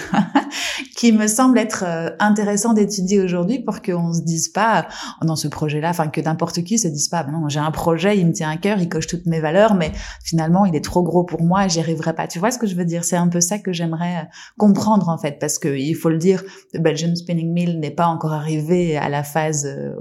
[0.98, 4.88] qui me semble être euh, intéressant d'étudier aujourd'hui pour qu'on se dise pas
[5.22, 7.70] oh, dans ce projet-là, enfin que n'importe qui se dise pas, ben non, j'ai un
[7.70, 9.92] projet, il me tient à cœur, il coche toutes mes valeurs, mais
[10.24, 12.28] finalement il est trop gros pour moi, j'y arriverai pas.
[12.28, 13.04] Tu vois ce que je veux dire?
[13.04, 14.26] C'est un peu ça que j'aimerais euh,
[14.58, 16.44] comprendre en fait, parce que il faut le dire,
[16.74, 19.94] le Belgian Spinning Mill n'est pas encore arrivé à la phase euh,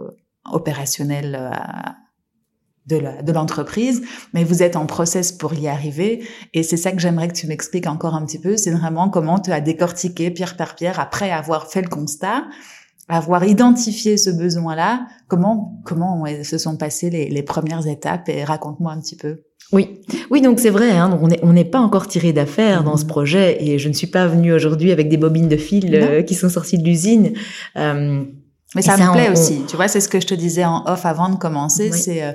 [0.51, 1.35] opérationnelle.
[1.39, 1.91] euh,
[2.87, 4.03] de l'entreprise,
[4.35, 6.25] mais vous êtes en process pour y arriver.
[6.53, 8.57] Et c'est ça que j'aimerais que tu m'expliques encore un petit peu.
[8.57, 12.45] C'est vraiment comment tu as décortiqué pierre par pierre après avoir fait le constat,
[13.09, 15.07] avoir identifié ce besoin-là.
[15.29, 19.43] Comment comment se sont passées les, les premières étapes et raconte-moi un petit peu.
[19.73, 20.91] Oui, oui, donc c'est vrai.
[20.91, 23.09] Hein, donc on n'est on n'est pas encore tiré d'affaire dans ce Mhm.
[23.09, 26.35] projet, et je ne suis pas venue aujourd'hui avec des bobines de fil euh, qui
[26.35, 27.33] sont sorties de l'usine.
[27.77, 28.25] Euh,
[28.75, 29.63] Mais Et ça, ça, me plaît on- aussi.
[29.69, 31.91] Tu vois, c'est ce que je te disais en off avant de commencer.
[31.93, 31.99] Oui.
[31.99, 32.33] C'est, euh,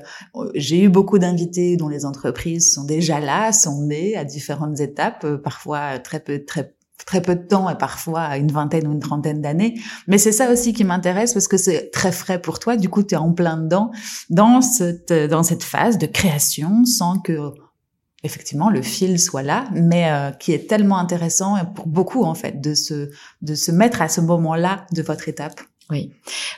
[0.56, 5.24] j'ai eu beaucoup d'invités dont les entreprises sont déjà là, sont nées à différentes étapes,
[5.24, 6.74] euh, parfois très peu, très
[7.06, 9.80] très peu de temps et parfois une vingtaine ou une trentaine d'années.
[10.08, 12.76] Mais c'est ça aussi qui m'intéresse parce que c'est très frais pour toi.
[12.76, 13.92] Du coup, tu es en plein dedans,
[14.30, 17.38] dans cette, dans cette phase de création sans que
[18.24, 22.60] effectivement le fil soit là, mais euh, qui est tellement intéressant pour beaucoup en fait
[22.60, 23.10] de se
[23.44, 25.62] de se mettre à ce moment-là de votre étape.
[25.90, 26.12] Oui,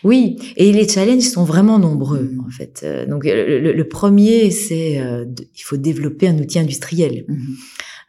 [0.04, 2.40] oui, et les challenges sont vraiment nombreux Mhm.
[2.48, 2.82] en fait.
[2.84, 5.26] Euh, donc le, premier, c'est euh,
[5.56, 7.26] il faut développer un outil industriel.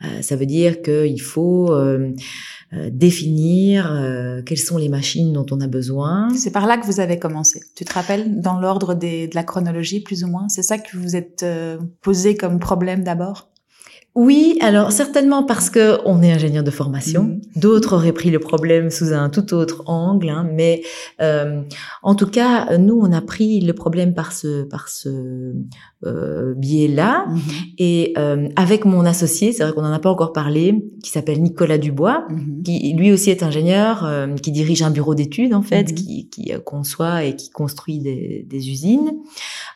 [0.02, 2.10] Euh, ça veut dire qu'il faut euh,
[2.90, 3.92] définir
[4.46, 6.28] quelles sont les machines dont on a besoin.
[6.36, 7.60] C'est par là que vous avez commencé.
[7.74, 10.48] Tu te rappelles dans l'ordre de la chronologie, plus ou moins?
[10.48, 11.44] C'est ça que vous êtes
[12.00, 13.50] posé comme problème d'abord?
[14.16, 17.24] Oui, alors certainement parce que on est ingénieur de formation.
[17.24, 17.40] Mhm.
[17.56, 20.82] D'autres auraient pris le problème sous un tout autre angle, hein, mais
[21.20, 21.62] euh,
[22.02, 25.54] en tout cas, nous, on a pris le problème par ce par ce
[26.06, 27.26] euh, biais-là.
[27.78, 31.42] Et euh, avec mon associé, c'est vrai qu'on n'en a pas encore parlé, qui s'appelle
[31.42, 32.62] Nicolas Dubois, Mhm.
[32.62, 35.94] qui lui aussi est ingénieur, euh, qui dirige un bureau d'études en fait, Mhm.
[35.94, 39.12] qui, qui euh, conçoit et qui construit des, des usines.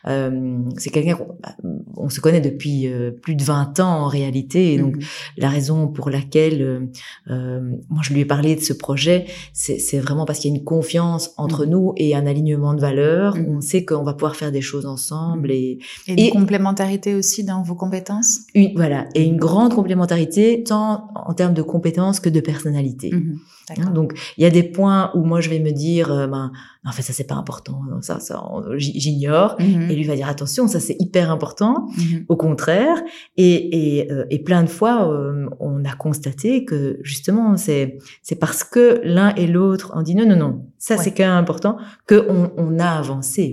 [0.07, 1.55] Euh, c'est quelqu'un qu'on bah,
[1.97, 5.01] on se connaît depuis euh, plus de 20 ans en réalité, et donc Mhm.
[5.37, 6.89] la raison pour laquelle
[7.27, 10.57] moi je lui ai parlé de ce projet, c'est c'est vraiment parce qu'il y a
[10.57, 11.71] une confiance entre Mhm.
[11.71, 13.35] nous et un alignement de valeurs.
[13.35, 13.57] Mhm.
[13.57, 15.53] On sait qu'on va pouvoir faire des choses ensemble Mhm.
[15.55, 18.41] et Et une Et- complémentarité aussi dans vos compétences?
[18.53, 23.11] Une, voilà et une grande complémentarité tant en termes de compétences que de personnalité.
[23.13, 23.37] Mhm.
[23.79, 26.51] Hein, donc il y a des points où moi je vais me dire euh, ben
[26.85, 28.39] en fait ça c'est pas important ça ça
[28.77, 29.89] j'ignore Mhm.
[29.89, 32.25] et lui va dire attention ça c'est hyper important Mhm.
[32.29, 32.97] au contraire
[33.37, 38.35] et et, euh, et plein de fois euh, on a constaté que justement c'est c'est
[38.35, 41.03] parce que l'un et l'autre on dit non non non ça Ouais.
[41.03, 43.51] c'est quand même important que on, on a avancé.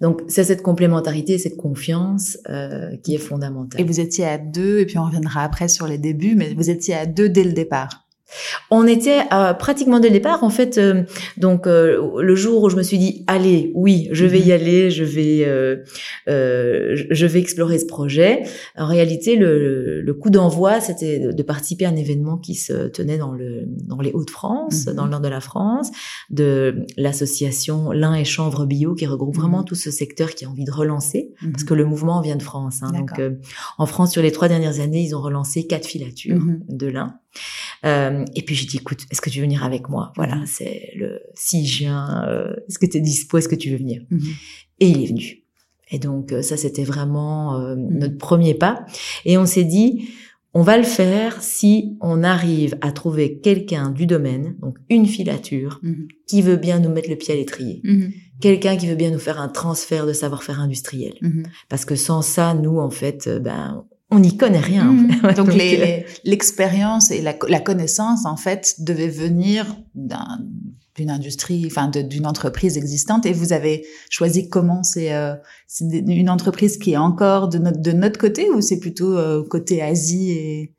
[0.00, 4.80] Donc c'est cette complémentarité cette confiance euh, qui est fondamentale Et vous étiez à deux,
[4.80, 7.52] et puis on reviendra après sur les débuts, mais vous étiez à deux dès le
[7.52, 8.06] départ.
[8.70, 10.78] On était euh, pratiquement dès le départ, en fait.
[10.78, 11.02] euh,
[11.36, 14.52] donc euh, le jour où je me suis dit, allez, oui, je vais y Mhm.
[14.52, 15.76] aller, je vais, euh,
[16.28, 18.42] euh, je- vais explorer ce projet.
[18.76, 23.18] En réalité, le, le coup d'envoi, c'était de, participer à un événement qui se tenait
[23.18, 24.94] dans le dans les Hauts-de-France, Mhm.
[24.94, 25.90] dans le nord de la France,
[26.30, 29.40] de l'association Lin et Chanvre Bio, qui regroupe Mhm.
[29.42, 32.42] vraiment tout ce secteur qui a envie de relancer, parce que le mouvement vient de
[32.42, 32.80] France.
[32.82, 33.30] Hein, donc euh,
[33.78, 37.14] en France, sur les trois dernières années, ils ont relancé quatre filatures de lin.
[37.84, 40.12] Euh, et puis j'ai dit, écoute, est-ce que tu veux venir avec moi?
[40.16, 40.46] Voilà, Mhm.
[40.46, 42.24] c'est le 6 juin.
[42.28, 43.38] euh, est-ce que tu es dispo?
[43.38, 44.02] Est-ce que tu veux venir?
[44.10, 44.20] Mhm.
[44.80, 45.42] Et il est venu.
[45.90, 47.98] Et donc euh, ça, c'était vraiment euh, Mhm.
[47.98, 48.84] notre premier pas.
[49.24, 50.08] Et on s'est dit,
[50.52, 55.80] on va le faire si on arrive à trouver quelqu'un du domaine, donc une filature,
[56.26, 57.82] qui veut bien nous mettre le pied à l'étrier.
[58.40, 61.12] Quelqu'un qui veut bien nous faire un transfert de savoir-faire industriel.
[61.68, 64.88] Parce que sans ça, nous, en fait, ben, on n'y connaît rien.
[64.88, 65.10] en Mhm.
[65.12, 65.34] fait.
[65.36, 70.40] Donc euh, l'expérience et la, la connaissance en fait devait venir d'un
[70.96, 73.24] d'une industrie, enfin d'une entreprise existante.
[73.24, 74.82] Et vous avez choisi comment?
[74.82, 75.34] C'est euh,
[75.80, 79.80] une entreprise qui est encore de notre de notre côté ou c'est plutôt euh, côté
[79.80, 80.74] Asie et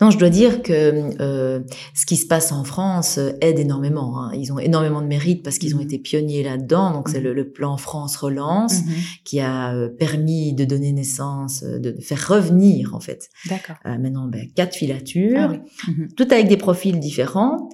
[0.00, 1.60] non, je dois dire que euh,
[1.94, 4.20] ce qui se passe en France aide énormément.
[4.20, 4.32] Hein.
[4.34, 5.84] Ils ont énormément de mérite parce qu'ils ont mhm.
[5.84, 6.92] été pionniers là-dedans.
[6.92, 7.32] Donc c'est mhm.
[7.32, 8.92] le, plan France Relance mhm.
[9.24, 13.28] qui a euh, permis de donner naissance, de, faire revenir en fait.
[13.48, 13.76] D'accord.
[13.84, 17.68] maintenant, ben, quatre filatures, ah toutes avec des profils différents.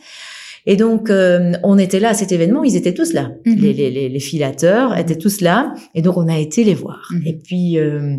[0.66, 3.30] Et donc, euh, on était là à cet événement, ils étaient tous là.
[3.47, 3.55] Mhm.
[3.55, 5.72] les, les, les, filateurs étaient tous là.
[5.94, 7.09] Et donc, on a été les voir.
[7.24, 8.16] Et puis, euh,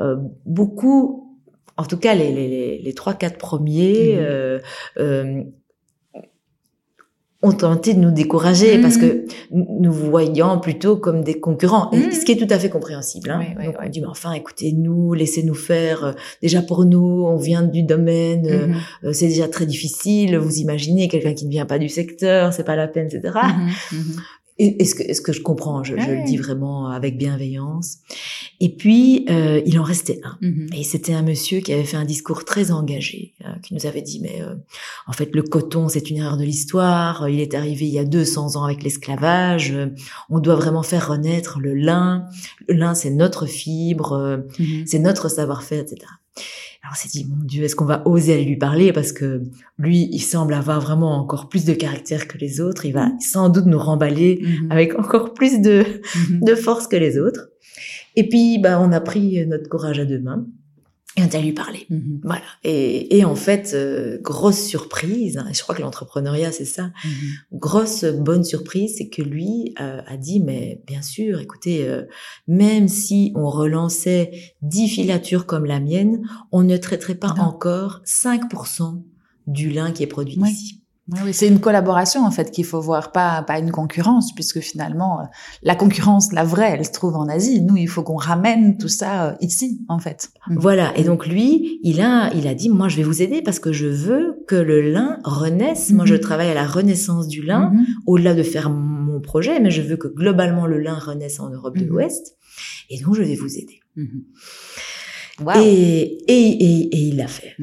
[0.00, 0.16] euh,
[0.46, 1.31] beaucoup,
[1.76, 4.20] en tout cas, les, les, les trois, quatre premiers, mhm.
[4.20, 4.58] euh,
[4.98, 5.42] euh,
[7.42, 9.66] ont tenté de nous décourager parce que mhm.
[9.80, 12.12] nous voyons plutôt comme des concurrents, et mhm.
[12.12, 13.30] ce qui est tout à fait compréhensible.
[13.30, 13.42] Hein.
[13.64, 16.04] Donc on dit mais enfin écoutez-nous, laissez-nous faire.
[16.04, 18.74] Euh, déjà pour nous, on vient du domaine, mhm.
[19.04, 20.36] euh, c'est déjà très difficile.
[20.38, 23.34] Vous imaginez quelqu'un qui ne vient pas du secteur, c'est pas la peine, etc.
[24.58, 27.98] Est-ce que, est-ce que je comprends je, je, le dis vraiment avec bienveillance.
[28.60, 30.38] Et puis, euh, il en restait un.
[30.42, 30.78] Mm-hmm.
[30.78, 34.02] Et c'était un monsieur qui avait fait un discours très engagé, euh, qui nous avait
[34.02, 34.54] dit, mais euh,
[35.06, 37.28] en fait, le coton, c'est une erreur de l'histoire.
[37.28, 39.74] Il est arrivé il y a 200 ans avec l'esclavage.
[40.30, 42.28] On doit vraiment faire renaître le lin.
[42.68, 44.86] Le lin, c'est notre fibre, mm-hmm.
[44.86, 46.06] c'est notre savoir-faire, etc.
[46.82, 48.92] Alors on s'est dit, mon Dieu, est-ce qu'on va oser aller lui parler?
[48.92, 49.42] Parce que
[49.78, 52.86] lui, il semble avoir vraiment encore plus de caractère que les autres.
[52.86, 53.20] Il va mm-hmm.
[53.20, 54.70] sans doute nous remballer mm-hmm.
[54.70, 56.44] avec encore plus de, mm-hmm.
[56.44, 57.50] de force que les autres.
[58.16, 60.44] Et puis, bah, on a pris notre courage à deux mains.
[61.16, 61.86] Et on a lui parler.
[61.90, 62.20] Mhm.
[62.24, 62.42] Voilà.
[62.64, 66.90] Et, et, en fait, euh, grosse surprise, hein, je crois que l'entrepreneuriat, c'est ça.
[67.04, 67.12] Mhm.
[67.52, 72.04] Grosse bonne surprise, c'est que lui euh, a dit, mais bien sûr, écoutez, euh,
[72.48, 79.02] même si on relançait 10 filatures comme la mienne, on ne traiterait pas encore 5%
[79.46, 80.81] du lin qui est produit ici.
[81.08, 85.20] Oui, c'est une collaboration en fait qu'il faut voir, pas pas une concurrence, puisque finalement
[85.20, 85.24] euh,
[85.62, 87.60] la concurrence, la vraie, elle se trouve en Asie.
[87.60, 90.30] Nous, il faut qu'on ramène tout ça euh, ici, en fait.
[90.46, 90.58] Mm.
[90.58, 90.96] Voilà.
[90.96, 93.72] Et donc lui, il a il a dit, moi, je vais vous aider parce que
[93.72, 95.90] je veux que le lin renaisse.
[95.90, 96.20] Moi, je mm-hmm.
[96.20, 97.84] travaille à la renaissance du lin, mm-hmm.
[98.06, 101.76] au-delà de faire mon projet, mais je veux que globalement le lin renaisse en Europe
[101.76, 101.88] de mm-hmm.
[101.88, 102.36] l'Ouest.
[102.90, 103.80] Et donc, je vais vous aider.
[105.56, 107.56] Et, et, et, et il l'a fait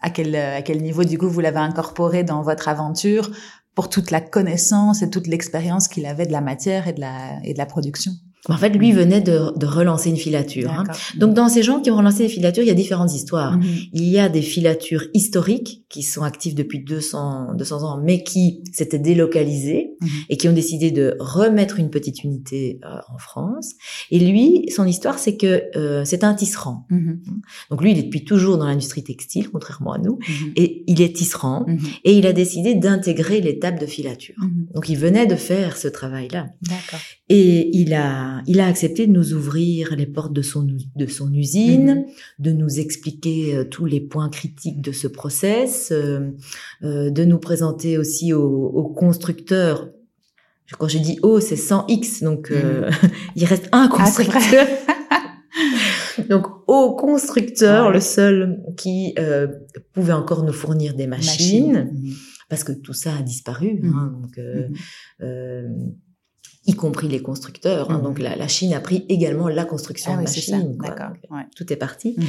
[0.00, 3.30] à quel, à quel niveau du coup vous l'avez incorporé dans votre aventure
[3.74, 7.38] pour toute la connaissance et toute l'expérience qu'il avait de la matière et de la,
[7.44, 8.12] et de la production?
[8.48, 10.70] En fait, lui venait de, de relancer une filature.
[10.70, 10.84] Hein.
[11.16, 13.58] Donc, dans ces gens qui ont relancé des filatures, il y a différentes histoires.
[13.58, 13.64] Mhm.
[13.92, 18.62] Il y a des filatures historiques qui sont actives depuis 200, 200 ans, mais qui
[18.72, 20.08] s'étaient délocalisées mhm.
[20.28, 23.72] et qui ont décidé de remettre une petite unité euh, en France.
[24.10, 26.86] Et lui, son histoire, c'est que euh, c'est un tisserand.
[26.90, 27.20] Mhm.
[27.70, 30.18] Donc, lui, il est depuis toujours dans l'industrie textile, contrairement à nous,
[30.56, 31.66] et il est tisserand.
[32.04, 34.36] Et il a décidé d'intégrer l'étape de filature.
[34.74, 36.46] Donc, il venait de faire ce travail-là.
[37.28, 40.66] Et il a, il a accepté de nous ouvrir les portes de son,
[40.96, 42.04] de son usine, mhm.
[42.38, 46.30] de nous expliquer euh, tous les points critiques de ce process, euh,
[46.82, 49.90] euh, de nous présenter aussi aux, constructeurs.
[50.78, 52.90] Quand j'ai dit O, c'est 100 X, donc mhm.
[53.36, 54.66] il reste un ah, constructeur.
[56.28, 59.14] donc au constructeur, le seul qui
[59.92, 62.12] pouvait encore nous fournir des machines, mhm.
[62.48, 63.80] parce que tout ça a disparu.
[63.84, 64.38] Hein, donc,
[66.66, 67.90] y compris les constructeurs.
[67.90, 67.98] Hein.
[67.98, 70.78] Donc la, la, Chine a pris également la construction ah de machines.
[71.56, 72.14] Tout est parti.
[72.16, 72.26] Mhm.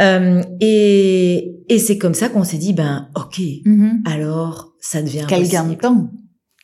[0.00, 4.02] Euh, et, et c'est comme ça qu'on s'est dit, ben ok, mhm.
[4.06, 6.10] alors ça devient Quel gain de temps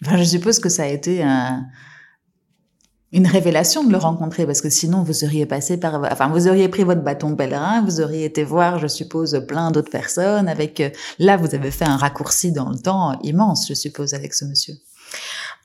[0.02, 1.66] enfin, Je suppose que ça a été un,
[3.12, 6.68] une révélation de le rencontrer parce que sinon vous seriez passé par, enfin vous auriez
[6.68, 10.48] pris votre bâton pèlerin, vous auriez été voir, je suppose, plein d'autres personnes.
[10.48, 14.34] Avec euh, là, vous avez fait un raccourci dans le temps immense, je suppose, avec
[14.34, 14.74] ce monsieur.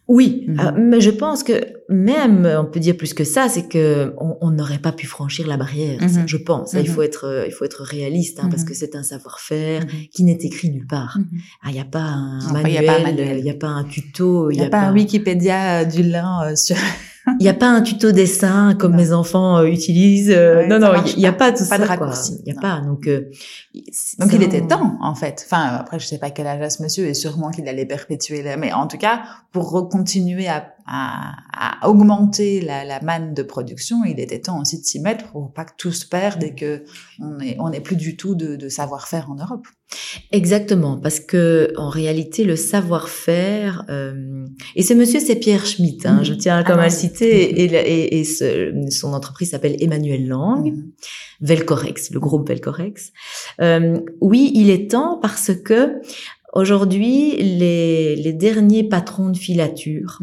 [0.10, 0.60] Oui, mhm.
[0.60, 4.52] euh, mais je pense que même, on peut dire plus que ça, c'est que on
[4.52, 6.02] n'aurait pas pu franchir la barrière.
[6.02, 6.28] Mhm.
[6.28, 6.74] je pense.
[6.74, 6.86] Il mhm.
[6.88, 10.40] faut être, euh, il faut être réaliste, hein, parce que c'est un savoir-faire qui n'est
[10.42, 11.18] écrit nulle part.
[11.62, 14.66] Ah, il n'y a pas un manuel, il n'y a, pas un tuto, il n'y
[14.66, 16.76] a, pas un Wikipédia du lin sur.
[17.40, 20.34] Il n'y a pas un tuto dessin comme mes enfants euh, utilisent.
[20.36, 21.78] Euh, non, non, il n'y a, pas tout pas ça.
[21.78, 22.42] De raccourci.
[22.46, 22.82] Il n'y a pas.
[22.82, 23.32] Donc, euh,
[24.20, 25.46] donc il était temps, en fait.
[25.46, 28.44] Enfin, après, je sais pas quel âge a ce monsieur et sûrement qu'il allait perpétuer.
[28.58, 29.22] Mais en tout cas,
[29.54, 34.86] pour continuer à, à, augmenter la, la, manne de production, il était temps aussi de
[34.86, 36.84] s'y mettre pour pas que tout se perde et que
[37.20, 39.66] on n'ait on est plus du tout de, de savoir-faire en Europe.
[40.32, 46.06] Exactement, parce que en réalité, le savoir-faire euh, et ce monsieur, c'est Pierre Schmitt.
[46.06, 47.62] Hein, Je tiens quand même à le citer.
[47.62, 50.92] Et, et, et ce, son entreprise s'appelle Emmanuel Lang, mmh.
[51.42, 53.12] Velcorex, le groupe Velcorex.
[53.62, 56.00] Euh, oui, il est temps parce que
[56.54, 60.20] Aujourd'hui, les, les derniers patrons de filature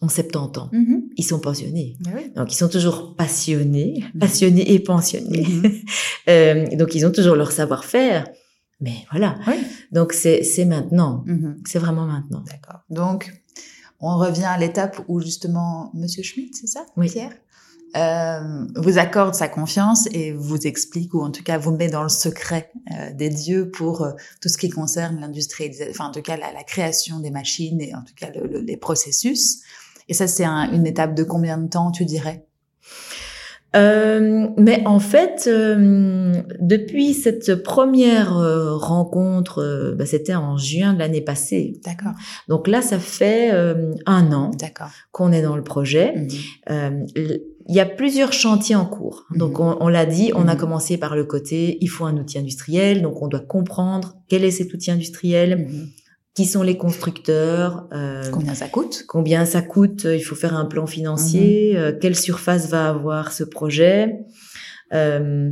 [0.00, 0.70] ont 70 ans.
[0.72, 1.10] Mhm.
[1.16, 1.96] Ils sont pensionnés.
[2.06, 2.32] Oui.
[2.34, 4.20] Donc, ils sont toujours passionnés, Mhm.
[4.20, 5.46] passionnés et pensionnés.
[5.46, 5.72] Mhm.
[6.28, 8.26] Euh, donc, ils ont toujours leur savoir-faire.
[8.80, 9.38] Mais voilà.
[9.46, 9.56] Oui.
[9.92, 11.22] Donc, c'est c'est maintenant.
[11.26, 11.58] Mhm.
[11.66, 12.42] C'est vraiment maintenant.
[12.50, 12.80] D'accord.
[12.88, 13.30] Donc,
[14.00, 17.10] on revient à l'étape où justement Monsieur Schmitt, c'est ça, Oui.
[17.10, 17.32] Pierre,
[17.96, 18.40] euh,
[18.76, 22.08] vous accorde sa confiance et vous explique ou en tout cas vous met dans le
[22.08, 26.36] secret euh, des dieux pour euh, tout ce qui concerne l'industrialisation, enfin en tout cas
[26.36, 29.60] la, la création des machines et en tout cas le- le- les processus.
[30.08, 32.44] Et ça, c'est un- une étape de combien de temps, tu dirais?
[33.76, 41.00] Euh, mais en fait, euh, depuis cette première euh, rencontre, bah, c'était en juin de
[41.00, 41.80] l'année passée.
[41.84, 42.12] D'accord.
[42.46, 43.50] Donc là, ça fait
[44.06, 44.52] un an
[45.10, 46.14] qu'on est dans le projet.
[46.68, 47.06] Mhm.
[47.68, 49.24] Il y a plusieurs chantiers en cours.
[49.30, 49.38] Mhm.
[49.38, 50.60] Donc on, on l'a dit, on a Mhm.
[50.60, 54.50] commencé par le côté, il faut un outil industriel, donc on doit comprendre quel est
[54.50, 55.88] cet outil industriel, Mhm.
[56.34, 59.04] qui sont les constructeurs, euh, Combien ça coûte?
[59.08, 63.32] combien ça coûte, euh, il faut faire un plan financier, euh, quelle surface va avoir
[63.32, 64.18] ce projet.
[64.92, 65.50] Euh,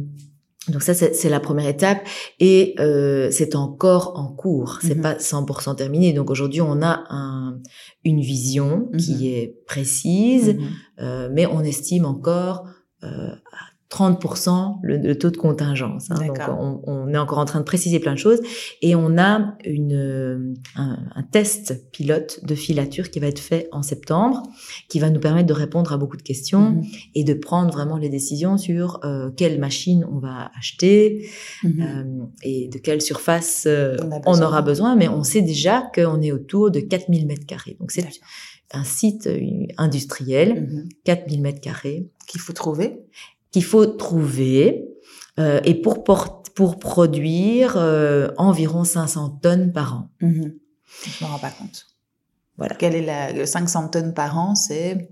[0.68, 1.98] donc ça, c'est la première étape
[2.38, 6.12] et euh, c'est encore en cours, c'est pas 100% terminé.
[6.12, 7.58] Donc aujourd'hui, on a un,
[8.04, 10.56] une vision qui est précise.
[11.02, 12.66] Euh, mais on estime encore
[13.04, 16.10] euh, à 30% le, le taux de contingence.
[16.10, 16.14] hein.
[16.26, 18.40] Donc on, on est encore en train de préciser plein de choses
[18.80, 23.82] et on a une, un, un test pilote de filature qui va être fait en
[23.82, 24.44] septembre,
[24.88, 26.84] qui va nous permettre de répondre à beaucoup de questions Mhm.
[27.16, 31.28] et de prendre vraiment les décisions sur euh, quelle machine on va acheter
[31.62, 31.80] Mhm.
[31.82, 34.96] euh, et de quelle surface euh, On on, aura besoin.
[34.96, 37.76] Mais on sait déjà qu'on est autour de 4000 mètres carrés.
[37.78, 38.08] Donc c'est.
[38.72, 40.88] Un site euh, industriel, Mhm.
[41.04, 43.00] 4000 mètres carrés, Qu'il faut trouver.
[43.50, 44.88] qu'il faut trouver
[45.38, 46.04] euh, et pour
[46.54, 50.10] pour produire euh, environ 500 tonnes par an.
[50.20, 50.54] Mhm.
[51.18, 51.86] Je me rends pas compte.
[52.58, 52.74] Voilà.
[52.74, 55.08] Quelle est la le 500 tonnes par an C'est,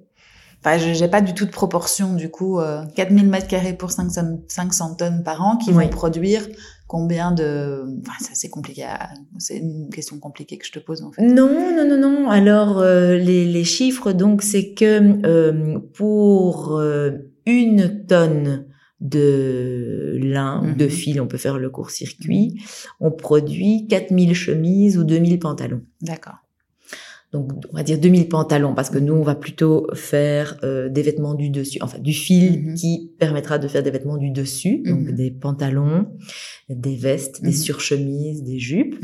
[0.61, 2.61] enfin, je- j'ai pas du tout de proportion du coup.
[2.61, 5.85] Euh, 4000 mètres carrés pour 500, 500 tonnes par an qui Oui.
[5.85, 6.47] vont produire
[6.87, 8.83] combien de Enfin, ça c'est compliqué.
[8.85, 11.23] à- C'est une question compliquée que je te pose en fait.
[11.23, 12.29] Non, non, non, non.
[12.31, 17.11] Alors euh, les, les chiffres, donc, c'est que euh, pour euh,
[17.47, 18.67] une tonne
[19.01, 22.61] de lin ou de fil, on peut faire le court-circuit,
[23.01, 25.81] on produit 4000 chemises ou 2000 pantalons.
[26.03, 26.35] D'accord.
[27.33, 31.03] Donc, on va dire 2000 pantalons, parce que nous, on va plutôt faire euh, des
[31.03, 32.75] vêtements du dessus, enfin du fil Mhm.
[32.75, 35.15] qui permettra de faire des vêtements du dessus, donc Mhm.
[35.15, 36.09] des pantalons,
[36.69, 38.97] des vestes, des surchemises, des jupes.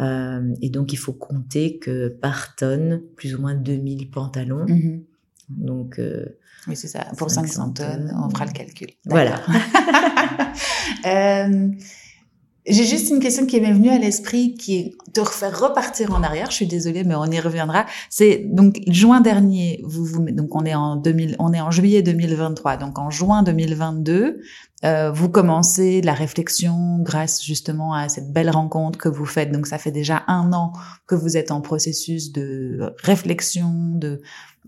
[0.00, 4.66] Euh, et donc, il faut compter que par tonne, plus ou moins 2000 pantalons.
[5.48, 6.26] Donc, euh,
[6.68, 7.06] Oui, c'est ça.
[7.16, 8.88] Pour 500 500 tonnes, on fera le calcul.
[9.06, 9.40] Voilà.
[12.68, 16.22] J'ai juste une question qui m'est venue à l'esprit, qui est de refaire repartir en
[16.24, 16.50] arrière.
[16.50, 17.86] Je suis désolée, mais on y reviendra.
[18.10, 19.80] C'est donc juin dernier.
[19.84, 22.76] Vous, vous, donc on est en 2000, on est en juillet 2023.
[22.76, 24.40] Donc en juin 2022,
[24.84, 29.52] euh, vous commencez la réflexion grâce justement à cette belle rencontre que vous faites.
[29.52, 30.72] Donc ça fait déjà un an
[31.06, 34.22] que vous êtes en processus de réflexion, de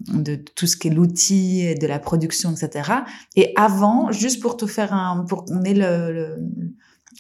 [0.07, 2.93] de tout ce qui est l'outil, de la production, etc.
[3.35, 6.37] Et avant, juste pour te faire un, pour qu'on ait le, le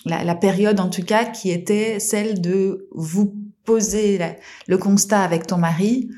[0.08, 3.34] la, la, période en tout cas qui était celle de vous
[3.64, 4.34] poser la,
[4.66, 6.08] le constat avec ton mari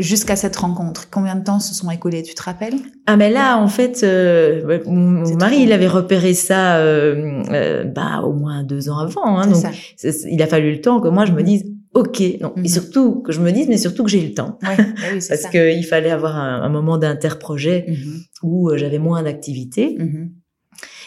[0.00, 1.08] jusqu'à cette rencontre.
[1.10, 2.74] Combien de temps se sont écoulés, tu te rappelles?
[3.06, 8.22] Ah mais là, en fait, euh, mon, mari, il avait repéré ça euh, euh, bah,
[8.24, 9.38] au moins deux ans avant.
[9.38, 9.64] Hein, donc,
[10.02, 12.64] il a fallu le temps que moi je me dise Ok, non, mm -hmm.
[12.64, 14.76] et surtout que je me dise, mais surtout que j'ai eu le temps, ouais,
[15.12, 18.46] oui, parce qu'il fallait avoir un, un moment d'interprojet mm -hmm.
[18.48, 19.96] où j'avais moins d'activité.
[19.98, 20.39] Mm -hmm.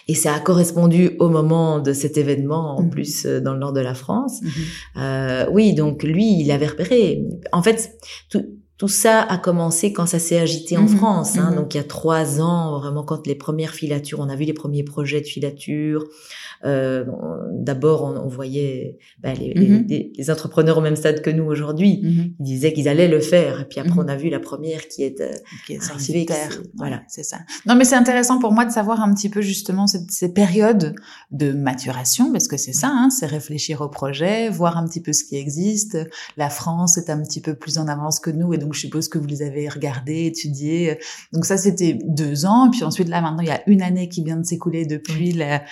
[0.07, 2.89] Et ça a correspondu au moment de cet événement, en Mhm.
[2.89, 4.41] plus euh, dans le nord de la France.
[4.97, 7.23] Euh, oui, donc lui, il avait repéré.
[7.51, 7.97] En fait,
[8.29, 8.43] tout,
[8.77, 10.87] tout ça a commencé quand ça s'est agité en Mhm.
[10.97, 11.37] France.
[11.37, 11.55] Hein, Mhm.
[11.57, 14.53] Donc il y a trois ans, vraiment quand les premières filatures, on a vu les
[14.53, 16.03] premiers projets de filature.
[16.65, 17.03] Euh,
[17.55, 19.85] D'abord, on, on, voyait bah, les, Mhm.
[19.87, 22.01] les, les, entrepreneurs au même stade que nous aujourd'hui.
[22.03, 22.33] Mhm.
[22.39, 23.61] Ils disaient qu'ils allaient le faire.
[23.61, 23.99] Et puis après, Mhm.
[24.05, 25.31] on a vu la première qui est, euh,
[25.65, 26.25] qui est arrivée,
[26.75, 27.03] Voilà.
[27.07, 27.37] c'est ça.
[27.65, 30.93] Non, mais c'est intéressant pour moi de savoir un petit peu justement cette, ces périodes
[31.31, 35.13] de maturation, parce que c'est ça, hein, c'est réfléchir au projet, voir un petit peu
[35.13, 35.97] ce qui existe.
[36.35, 39.07] La France est un petit peu plus en avance que nous, et donc je suppose
[39.07, 40.97] que vous les avez regardés, étudiés.
[41.31, 42.69] Donc ça, c'était deux ans.
[42.71, 45.63] Puis ensuite, là, maintenant, il y a une année qui vient de s'écouler depuis la-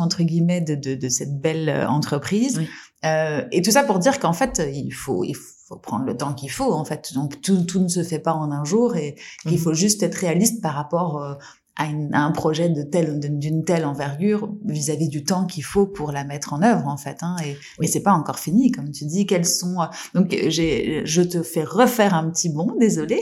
[0.00, 2.58] entre guillemets, de, de, de cette belle euh, entreprise.
[2.58, 2.68] Oui.
[3.04, 6.32] Euh, et tout ça pour dire qu'en fait, il faut, il faut prendre le temps
[6.34, 7.12] qu'il faut, en fait.
[7.14, 9.58] Donc, tout, tout ne se fait pas en un jour et qu'il Mhm.
[9.58, 11.34] faut juste être réaliste par rapport euh,
[11.76, 16.24] à, un projet de telle d'une telle envergure vis-à-vis du temps qu'il faut pour la
[16.24, 17.86] mettre en œuvre en fait hein, et, oui.
[17.86, 21.64] c'est pas encore fini comme tu dis quels sont euh, donc j'ai je te fais
[21.64, 23.20] refaire un petit bond désolé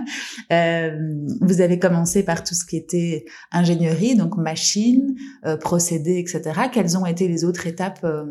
[0.52, 0.90] euh,
[1.40, 5.14] vous avez commencé par tout ce qui était ingénierie donc machine
[5.46, 8.24] euh, procédés etc quelles ont été les autres étapes euh,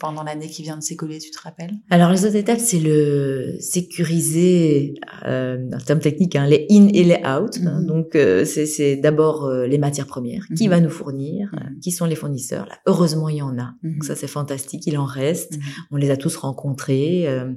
[0.00, 1.72] pendant l'année qui vient de s'écouler tu te rappelles?
[1.88, 4.94] Alors les autres étapes c'est le sécuriser
[5.26, 7.86] euh, en termes techniques hein, les in et les out mm -hmm.
[7.86, 10.46] donc c'est d'abord d'abord euh, les matières premières.
[10.56, 10.70] Qui mhm.
[10.70, 11.78] va nous fournir mhm.
[11.80, 12.66] Qui sont les fournisseurs?
[12.66, 13.74] Là, Heureusement, il y en a.
[13.82, 14.02] Donc mhm.
[14.02, 14.86] ça, c'est fantastique.
[14.86, 15.58] Il en reste.
[15.90, 17.28] On les a tous rencontrés.
[17.28, 17.52] Euh,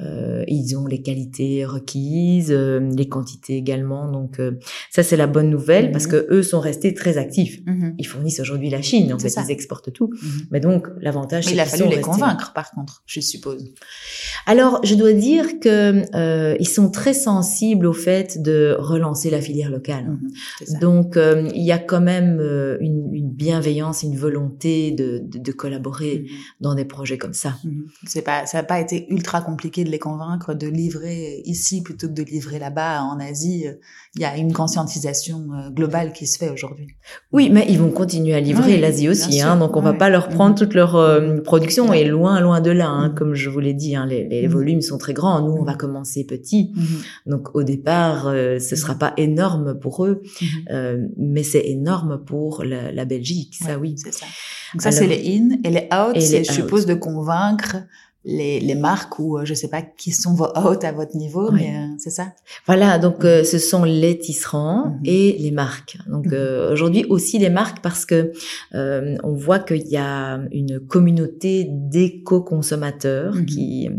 [0.00, 4.10] euh, ils ont les qualités requises, les quantités également.
[4.10, 4.40] Donc
[4.90, 7.60] ça, c'est la bonne nouvelle parce que eux sont restés très actifs.
[7.98, 9.12] Ils fournissent aujourd'hui la Chine.
[9.12, 10.10] En fait, ils exportent tout.
[10.50, 13.72] Mais donc l'avantage, c'est il a fallu les convaincre, par contre, je suppose.
[14.46, 16.04] Alors, je dois dire que
[16.58, 20.18] ils sont très sensibles au fait de relancer la filière locale.
[20.80, 25.20] Donc donc euh, il y a quand même euh, une, une, bienveillance, une volonté de,
[25.24, 26.36] de, de collaborer mhm.
[26.60, 27.54] dans des projets comme ça.
[27.64, 27.86] Mhm.
[28.06, 32.06] C'est pas, ça n'a pas été ultra compliqué de les convaincre de livrer ici plutôt
[32.06, 33.66] que de livrer là-bas en Asie.
[34.14, 36.86] Il y a une conscientisation euh, globale qui se fait aujourd'hui.
[37.32, 40.28] Oui, mais ils vont continuer à livrer l'Asie aussi, hein, donc on va pas leur
[40.28, 40.58] prendre mhm.
[40.58, 44.06] toute leur production et loin, loin de là, hein, comme je vous l'ai dit, hein,
[44.06, 45.40] les, les volumes sont très grands.
[45.42, 46.72] Nous, on va commencer petit,
[47.26, 50.22] donc au départ, ce sera pas énorme pour eux.
[50.70, 50.83] Euh,
[51.16, 53.96] mais c'est énorme pour la, la Belgique, ça oui.
[53.98, 54.26] Ça.
[54.74, 57.76] Donc ça c'est les in et les out, c'est je suppose de convaincre
[58.24, 61.50] les, les marques ou euh, je sais pas qui sont vos out à votre niveau,
[61.50, 62.32] mais euh, c'est ça?
[62.66, 65.00] Voilà, donc ce sont les tisserands mhm.
[65.04, 65.98] et les marques.
[66.08, 66.72] Donc mhm.
[66.72, 68.32] aujourd'hui aussi les marques parce que
[68.72, 73.46] on voit qu'il y a une communauté d'éco-consommateurs mhm.
[73.46, 73.90] qui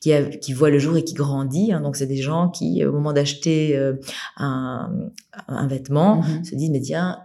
[0.00, 1.72] qui, a, qui voit le jour et qui grandit.
[1.72, 1.80] Hein.
[1.80, 3.76] Donc c'est des gens qui au moment d'acheter
[4.36, 4.90] un,
[5.48, 7.18] un vêtement, se disent mais tiens,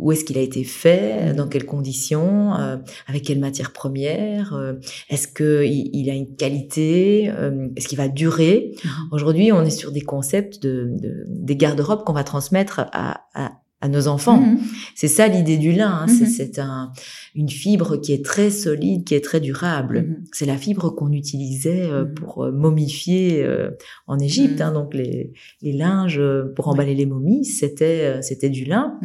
[0.00, 2.76] où est-ce qu'il a été fait, dans quelles conditions, euh,
[3.06, 4.74] avec quelle matière première, euh,
[5.10, 8.74] est-ce que il, a une qualité, euh, est-ce qu'il va durer?
[8.82, 8.90] Mhm.
[9.12, 13.60] Aujourd'hui, on est sur des concepts de, de des garde-robes qu'on va transmettre à, à,
[13.80, 14.40] à nos enfants.
[14.40, 14.58] Mhm.
[14.94, 16.02] C'est ça l'idée du lin.
[16.02, 16.06] Hein.
[16.08, 16.64] C'est mhm.
[16.64, 16.92] un,
[17.34, 20.20] une fibre qui est très solide, qui est très durable.
[20.32, 23.70] C'est la fibre qu'on utilisait euh, pour euh, momifier euh,
[24.06, 24.60] en Égypte.
[24.60, 24.72] Hein.
[24.72, 25.32] Donc les,
[25.62, 26.20] les linges
[26.56, 28.98] pour emballer les momies, c'était c'était du lin.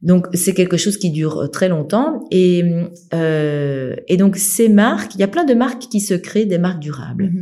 [0.00, 2.64] Donc c'est quelque chose qui dure très longtemps et
[3.14, 6.58] euh, et donc ces marques, il y a plein de marques qui se créent des
[6.58, 7.32] marques durables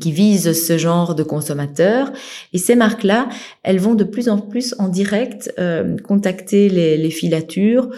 [0.00, 2.12] qui visent ce genre de consommateurs.
[2.52, 3.28] Et ces marques-là,
[3.62, 7.88] elles vont de plus en plus en direct euh, contacter les, les, filatures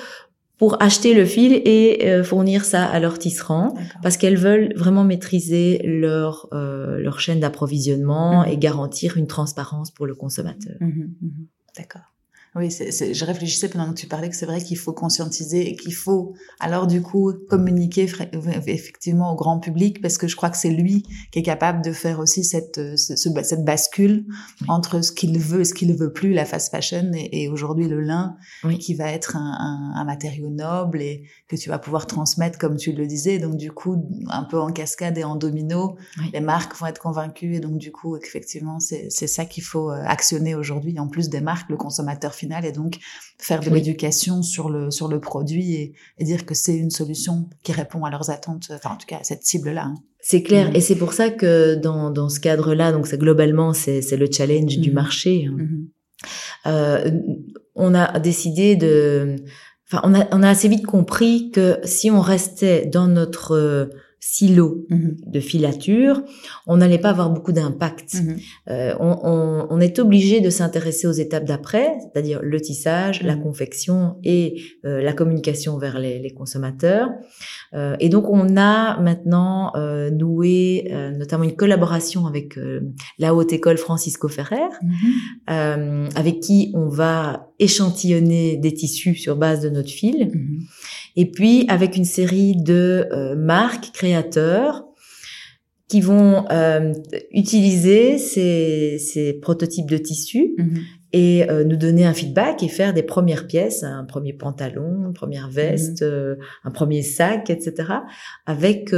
[0.56, 5.04] pour acheter le fil et euh, fournir ça à leurs tisserands parce qu'elles veulent vraiment
[5.04, 8.48] maîtriser leur euh, leur chaîne d'approvisionnement mmh.
[8.48, 10.76] et garantir une transparence pour le consommateur.
[10.80, 11.28] Mmh, mmh.
[11.78, 12.02] D'accord.
[12.56, 15.76] Oui, c'est, je réfléchissais pendant que tu parlais que c'est vrai qu'il faut conscientiser et
[15.76, 18.10] qu'il faut alors du coup communiquer
[18.66, 21.92] effectivement au grand public parce que je crois que c'est lui qui est capable de
[21.92, 24.26] faire aussi cette ce, cette bascule
[24.66, 27.86] entre ce qu'il veut et ce qu'il veut plus la fast fashion et, et aujourd'hui
[27.86, 28.36] le lin
[28.80, 32.76] qui va être un, un, un, matériau noble et que tu vas pouvoir transmettre comme
[32.76, 33.38] tu le disais.
[33.38, 33.96] Donc du coup
[34.28, 35.96] un peu en cascade et en domino
[36.32, 39.92] les marques vont être convaincues et donc du coup effectivement c'est c'est ça qu'il faut
[39.92, 40.98] euh, actionner aujourd'hui.
[40.98, 42.98] En plus des marques le consommateur final et donc
[43.38, 47.48] faire de l'éducation sur le sur le produit et, et dire que c'est une solution
[47.62, 49.84] qui répond à leurs attentes, enfin en tout cas à cette cible là.
[49.84, 49.94] Hein.
[50.20, 50.76] C'est clair, mm.
[50.76, 54.28] et c'est pour ça que dans, dans ce cadre-là, donc ça globalement c'est c'est le
[54.30, 54.94] challenge du mm.
[54.94, 55.48] marché.
[55.48, 55.56] Hein.
[55.56, 55.86] Mm-hmm.
[56.66, 57.10] Euh,
[57.74, 59.36] on a décidé de,
[59.86, 64.84] enfin on a on a assez vite compris que si on restait dans notre silo
[64.90, 65.16] mhm.
[65.26, 66.22] de filature,
[66.66, 68.14] on n'allait pas avoir beaucoup d'impact.
[68.14, 68.36] Mhm.
[68.68, 73.34] Euh, on, on, on, est obligé de s'intéresser aux étapes d'après, c'est-à-dire le tissage, la
[73.34, 73.42] mhm.
[73.42, 77.08] confection et euh, la communication vers les, les consommateurs.
[77.72, 79.72] Euh, et donc on a maintenant
[80.12, 82.58] noué notamment une collaboration avec
[83.18, 84.58] la haute école Francisco Ferrer,
[85.46, 90.30] avec qui on va échantillonner des tissus sur base de notre fil.
[91.16, 94.84] Et puis avec une série de euh, marques, créateurs
[95.88, 96.92] qui vont euh,
[97.32, 100.78] utiliser ces, ces, prototypes de tissus mhm.
[101.12, 105.12] et euh, nous donner un feedback et faire des premières pièces, un premier pantalon, une
[105.12, 106.36] première veste, mhm.
[106.64, 107.92] un premier sac, etc.
[108.46, 108.94] avec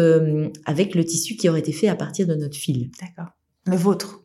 [0.67, 2.91] avec le tissu qui aurait été fait à partir de notre fil.
[3.01, 3.33] D'accord.
[3.67, 4.22] Le vôtre.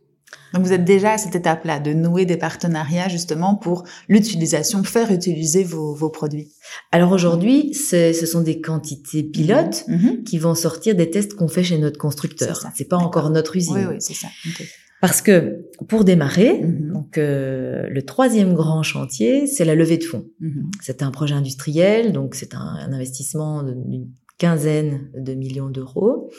[0.53, 5.11] Donc vous êtes déjà à cette étape-là de nouer des partenariats justement pour l'utilisation, faire
[5.11, 6.51] utiliser vos, vos produits.
[6.91, 9.97] Alors aujourd'hui, ce sont des quantités pilotes mm-hmm.
[9.97, 10.23] Mm-hmm.
[10.23, 12.63] qui vont sortir des tests qu'on fait chez notre constructeur.
[12.75, 13.75] C'est pas encore notre usine.
[13.75, 14.27] Oui, oui, c'est ça.
[14.99, 16.91] Parce que pour démarrer, Mhm.
[16.91, 20.25] donc euh, le troisième grand chantier, c'est la levée de fonds.
[20.39, 20.71] Mhm.
[20.81, 24.07] C'est un projet industriel, donc c'est un, un investissement d'une
[24.37, 26.31] quinzaine de millions d'euros.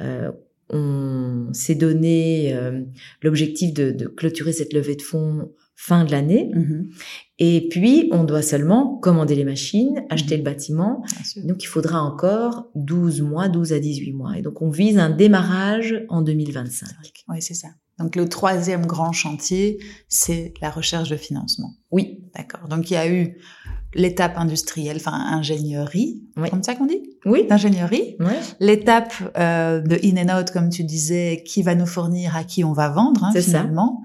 [0.00, 0.32] Euh,
[0.72, 2.82] on s'est donné euh,
[3.22, 6.50] l'objectif de, de clôturer cette levée de fonds fin de l'année.
[6.54, 6.90] Mhm.
[7.38, 11.02] Et puis, on doit seulement commander les machines, acheter le bâtiment.
[11.44, 14.38] Donc, il faudra encore 12 mois, 12 à 18 mois.
[14.38, 16.88] Et donc, on vise un démarrage en 2025.
[17.28, 17.68] Oui, c'est ça.
[17.98, 21.74] Donc le troisième grand chantier, c'est la recherche de financement.
[21.90, 22.66] Oui, D'accord.
[22.68, 23.36] Donc il y a eu
[23.94, 26.48] l'étape industrielle, enfin ingénierie, Oui.
[26.50, 28.16] comme ça qu'on dit, oui, d'ingénierie.
[28.20, 32.44] ouais, L'étape euh, de in and out, comme tu disais, qui va nous fournir, à
[32.44, 33.60] qui on va vendre, hein, C'est ça.
[33.60, 34.02] finalement.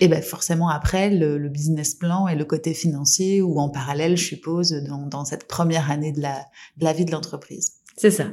[0.00, 4.16] Et ben forcément après le, le business plan et le côté financier, ou en parallèle,
[4.16, 6.38] je suppose, dans, dans cette première année de la,
[6.78, 7.72] de la vie de l'entreprise.
[7.96, 8.24] c'est ça.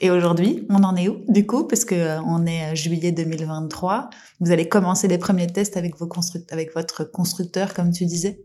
[0.00, 1.64] Et aujourd'hui, on en est où du coup?
[1.64, 4.10] Parce que euh, on est à juillet 2023.
[4.40, 8.40] Vous allez commencer les premiers tests avec vos construct avec votre constructeur, comme tu disais?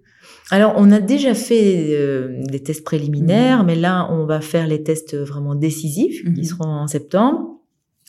[0.52, 3.66] Alors, on a déjà fait euh, des tests préliminaires, Mhm.
[3.66, 7.50] mais là, on va faire les tests vraiment décisifs, qui seront en septembre.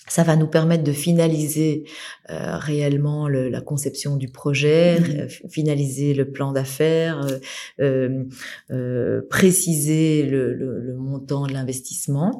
[0.06, 1.84] Ça va nous permettre de finaliser
[2.30, 7.38] euh, réellement le- la conception du projet, ré- finaliser le plan d'affaires, euh,
[7.80, 8.24] euh,
[8.70, 12.38] euh, préciser le, le- le montant de l'investissement.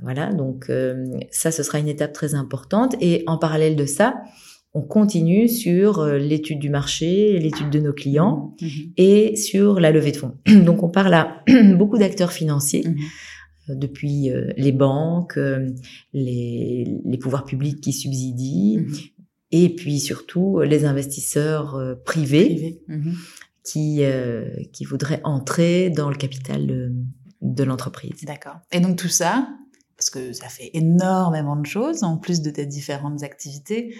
[0.00, 2.94] Voilà, donc euh, ça, ce sera une étape très importante.
[3.02, 4.14] Et en parallèle de ça,
[4.78, 8.68] on continue sur euh, l'étude du marché, l'étude de nos clients Mhm.
[8.96, 10.34] et sur la levée de fonds.
[10.68, 11.42] Donc on parle à
[11.78, 12.96] beaucoup d'acteurs financiers, Mhm.
[13.70, 15.38] euh, depuis euh, les banques,
[16.12, 18.94] les, les pouvoirs publics qui subsidient, Mhm.
[19.52, 22.80] et puis surtout les investisseurs privés Privé.
[23.64, 26.92] Qui, euh, qui voudraient entrer dans le capital de,
[27.42, 28.22] de l'entreprise.
[28.24, 28.58] D'accord.
[28.70, 29.48] Et donc tout ça,
[29.96, 33.92] parce que ça fait énormément de choses en plus de tes différentes activités.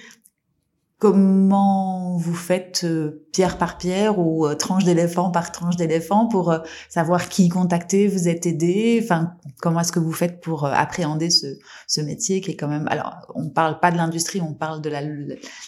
[0.99, 6.51] Comment vous faites euh, pierre par pierre ou euh, tranche d'éléphant par tranche d'éléphant pour
[6.51, 8.99] euh, savoir qui contacter, vous êtes aidé?
[9.03, 12.89] Enfin, comment est-ce que vous faites pour appréhender ce, ce métier qui est quand même
[12.89, 15.03] Alors, on parle pas de l'industrie, on parle de la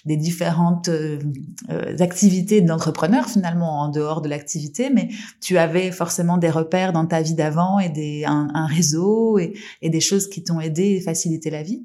[0.06, 1.18] des différentes euh,
[2.00, 5.10] activités de l'entrepreneur finalement en dehors de l'activité, mais
[5.42, 9.52] tu avais forcément des repères dans ta vie d'avant et des un, un réseau et,
[9.82, 11.82] et des choses qui t'ont aidé et facilité la vie?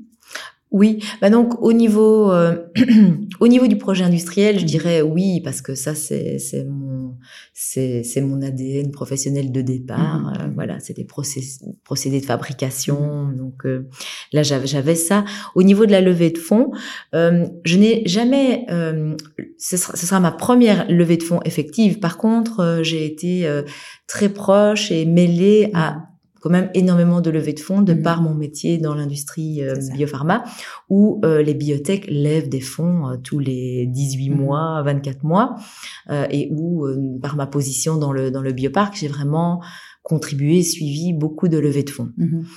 [0.73, 2.57] Oui, bah donc au niveau euh,
[3.39, 7.15] au niveau du projet industriel, je dirais oui parce que ça c'est c'est mon
[7.53, 10.19] c'est c'est mon ADN professionnel de départ.
[10.19, 10.33] Mhm.
[10.41, 13.31] Euh, voilà, c'est des procédés de fabrication.
[13.37, 13.87] Donc euh,
[14.31, 15.25] là j'avais j'avais ça.
[15.53, 16.71] Au niveau de la levée de fonds,
[17.13, 18.65] euh, je n'ai jamais.
[18.71, 19.15] euh,
[19.59, 21.99] ce sera ce sera ma première levée de fonds effective.
[21.99, 23.61] Par contre, j'ai été euh,
[24.07, 25.97] très proche et mêlée à
[26.43, 28.01] quand même énormément de levées de fonds de Mhm.
[28.03, 30.43] par mon métier dans l'industrie euh, biopharma
[30.89, 34.37] où euh, les biotech lèvent des fonds euh, tous les 18 Mhm.
[34.37, 35.55] mois, 24 mois
[36.29, 36.85] et où
[37.21, 39.61] par ma position dans le dans le bioparc, j'ai vraiment
[40.01, 42.09] contribué, suivi beaucoup de levées de fonds.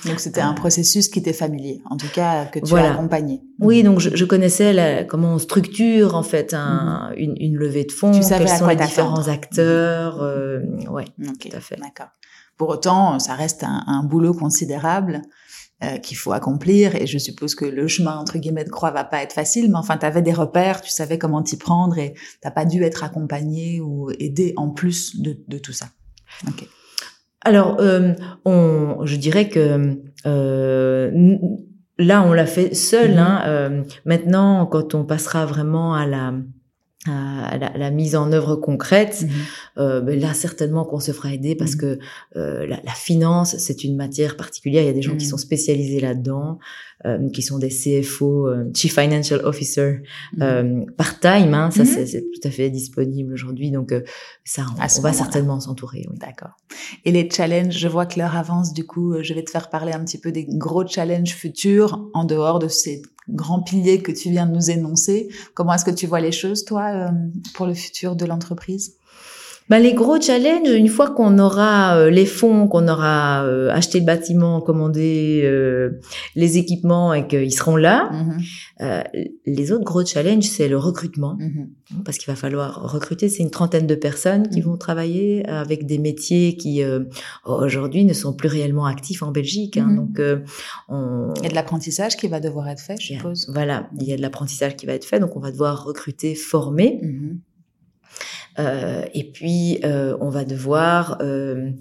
[0.05, 2.89] Donc c'était un processus qui t'est familier, en tout cas que tu Voilà.
[2.89, 3.41] as accompagné.
[3.61, 7.85] Oui, donc je, je connaissais la, comment on structure en fait un, une, une levée
[7.85, 8.11] de fonds.
[8.11, 10.59] Tu savais quels à sont quoi les différents acteurs, euh,
[10.91, 11.05] ouais.
[11.39, 11.77] Tout à fait.
[11.77, 12.07] D'accord.
[12.57, 15.21] Pour autant, ça reste un, un boulot considérable
[15.83, 19.03] euh, qu'il faut accomplir et je suppose que le chemin entre guillemets de croix va
[19.03, 22.15] pas être facile, mais enfin, tu avais des repères, tu savais comment t'y prendre et
[22.41, 25.85] t'as pas dû être accompagné ou aidé en plus de, de tout ça.
[26.47, 26.67] Ok.
[27.41, 31.37] Alors, euh, on, je dirais que euh,
[31.99, 33.11] là, on l'a fait seul.
[33.11, 33.17] Mhm.
[33.19, 33.43] hein.
[33.45, 36.33] Euh, maintenant, quand on passera vraiment à la
[37.07, 39.25] à la, la mise en œuvre concrète,
[39.77, 41.79] euh, ben là certainement qu'on se fera aider parce Mhm.
[41.81, 41.99] que
[42.35, 44.83] euh, la, la finance c'est une matière particulière.
[44.83, 45.31] Il y a des gens qui Mhm.
[45.31, 46.59] sont spécialisés là-dedans,
[47.05, 50.01] euh, qui sont des CFO, euh, Chief Financial Officer
[50.35, 50.41] Mhm.
[50.41, 51.53] euh, part-time.
[51.53, 52.05] Hein, ça Mhm.
[52.05, 53.71] c'est tout à fait disponible aujourd'hui.
[53.71, 54.01] Donc euh,
[54.43, 56.05] ça, on, on va certainement s'entourer.
[56.09, 56.17] Oui.
[56.19, 56.51] D'accord.
[57.05, 59.93] Et les challenges, je vois que l'heure avance, du coup, je vais te faire parler
[59.93, 64.29] un petit peu des gros challenges futurs en dehors de ces grands piliers que tu
[64.29, 65.29] viens de nous énoncer.
[65.53, 67.11] Comment est-ce que tu vois les choses, toi, euh,
[67.53, 68.95] pour le futur de l'entreprise?
[69.69, 73.99] Ben, les gros challenges, une fois qu'on aura euh, les fonds, qu'on aura euh, acheté
[73.99, 75.99] le bâtiment, commandé euh,
[76.35, 78.09] les équipements et qu'ils seront là,
[78.81, 79.03] euh,
[79.45, 81.35] les autres gros challenges, c'est le recrutement.
[81.39, 81.69] mhm.
[82.05, 84.65] Parce qu'il va falloir recruter, c'est une trentaine de personnes qui Mhm.
[84.67, 87.03] vont travailler avec des métiers qui euh,
[87.45, 89.77] aujourd'hui ne sont plus réellement actifs en Belgique.
[89.77, 89.87] hein.
[89.89, 89.95] Mhm.
[89.97, 90.39] Donc, euh,
[90.87, 93.49] on, Il y a de l'apprentissage qui va devoir être fait, je suppose.
[93.53, 96.35] Voilà, il y a de l'apprentissage qui va être fait, donc on va devoir recruter,
[96.35, 96.99] former.
[98.57, 98.65] Mhm.
[98.65, 101.71] Euh, et puis, euh, on va devoir euh,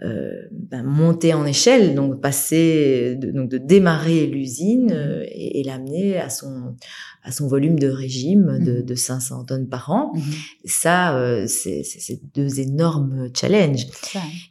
[0.00, 4.90] ben, monter en échelle, donc passer, de, donc de démarrer l'usine
[5.26, 6.74] et, et l'amener à son
[7.24, 8.84] à son volume de régime de, mmh.
[8.84, 10.10] de 500 tonnes par an.
[10.12, 10.20] Mmh.
[10.64, 11.16] Ça,
[11.46, 13.86] c'est deux énormes challenges.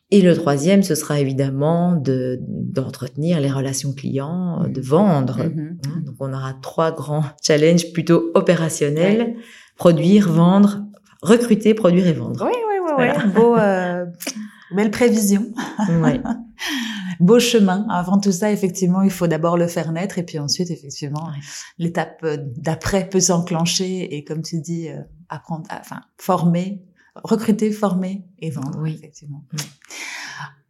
[0.09, 5.41] Et le troisième, ce sera évidemment de d'entretenir les relations clients, de vendre.
[5.41, 5.75] Hein,
[6.05, 9.35] donc, on aura trois grands challenges plutôt opérationnels
[9.81, 10.83] produire, vendre,
[11.21, 12.45] recruter, produire et vendre.
[12.45, 13.31] Oui, oui, oui, oui.
[13.31, 14.05] Beau, euh,
[14.75, 15.51] belle prévision.
[15.89, 16.19] Oui.
[17.19, 17.85] Beau chemin.
[17.89, 21.29] Avant tout ça, effectivement, il faut d'abord le faire naître et puis ensuite, effectivement,
[21.77, 24.97] l'étape euh, d'après peut s'enclencher et comme tu dis, euh,
[25.29, 26.81] apprendre, enfin, former,
[27.23, 28.79] recruter, former et vendre.
[28.79, 29.43] Oui, effectivement.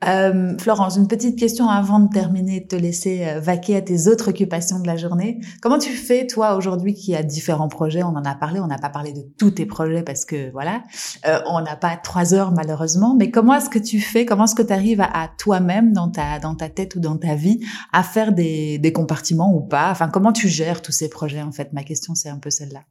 [0.08, 4.08] Euh, Florence, une petite question avant de terminer, de te laisser euh, vaquer à tes
[4.08, 5.39] autres occupations de la journée.
[5.62, 8.02] Comment tu fais, toi, aujourd'hui, qui a différents projets?
[8.02, 10.84] On en a parlé, on n'a pas parlé de tous tes projets parce que, voilà,
[11.28, 13.16] euh, on n'a pas trois heures malheureusement.
[13.16, 14.26] Mais comment est-ce que tu fais?
[14.26, 17.36] Comment est-ce que tu arrives à, toi-même, dans ta, dans ta tête ou dans ta
[17.36, 17.60] vie,
[17.93, 19.91] à faire des, des compartiments ou pas?
[19.91, 21.74] Enfin, comment tu gères tous ces projets, en fait?
[21.74, 22.82] Ma question, c'est un peu celle-là.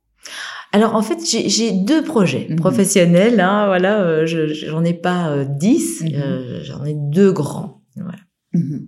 [0.72, 2.56] Alors en fait, j'ai deux projets mhm.
[2.56, 3.40] professionnels.
[3.40, 6.10] Hein, voilà, euh, j'en ai pas euh, dix, mhm.
[6.14, 7.82] euh, j'en ai deux grands.
[7.96, 8.18] Voilà.
[8.52, 8.86] Mhm.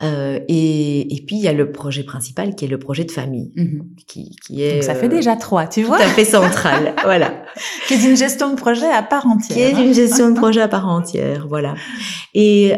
[0.00, 3.52] Et, et, puis il y a le projet principal qui est le projet de famille,
[4.06, 7.42] qui, qui, est Donc ça fait déjà trois, tu vois, tout à fait central, voilà,
[7.88, 9.84] qui est une gestion de projet à part entière, qui est hein.
[9.84, 11.74] une gestion de projet à part entière, voilà.
[12.32, 12.76] Et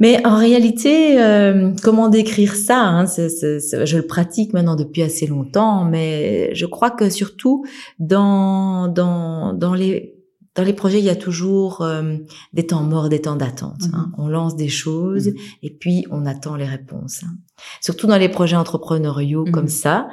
[0.00, 5.84] mais en réalité, euh, comment décrire ça hein, Je le pratique maintenant depuis assez longtemps,
[5.84, 7.64] mais je crois que surtout
[7.98, 10.20] dans dans dans les
[10.56, 12.16] dans les projets, il y a toujours euh,
[12.52, 13.82] des temps morts, des temps d'attente.
[13.92, 14.06] Hein.
[14.08, 14.14] Mhm.
[14.18, 15.36] On lance des choses mhm.
[15.62, 17.22] et puis on attend les réponses.
[17.24, 17.36] Hein.
[17.80, 19.68] Surtout dans les projets entrepreneuriaux comme mhm.
[19.68, 20.08] ça,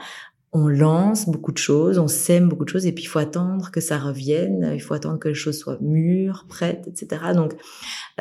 [0.53, 3.69] on lance beaucoup de choses, on sème beaucoup de choses, et puis il faut attendre
[3.69, 7.21] que ça revienne, il faut attendre que les choses soient mûres, prêtes, etc.
[7.35, 7.53] Donc,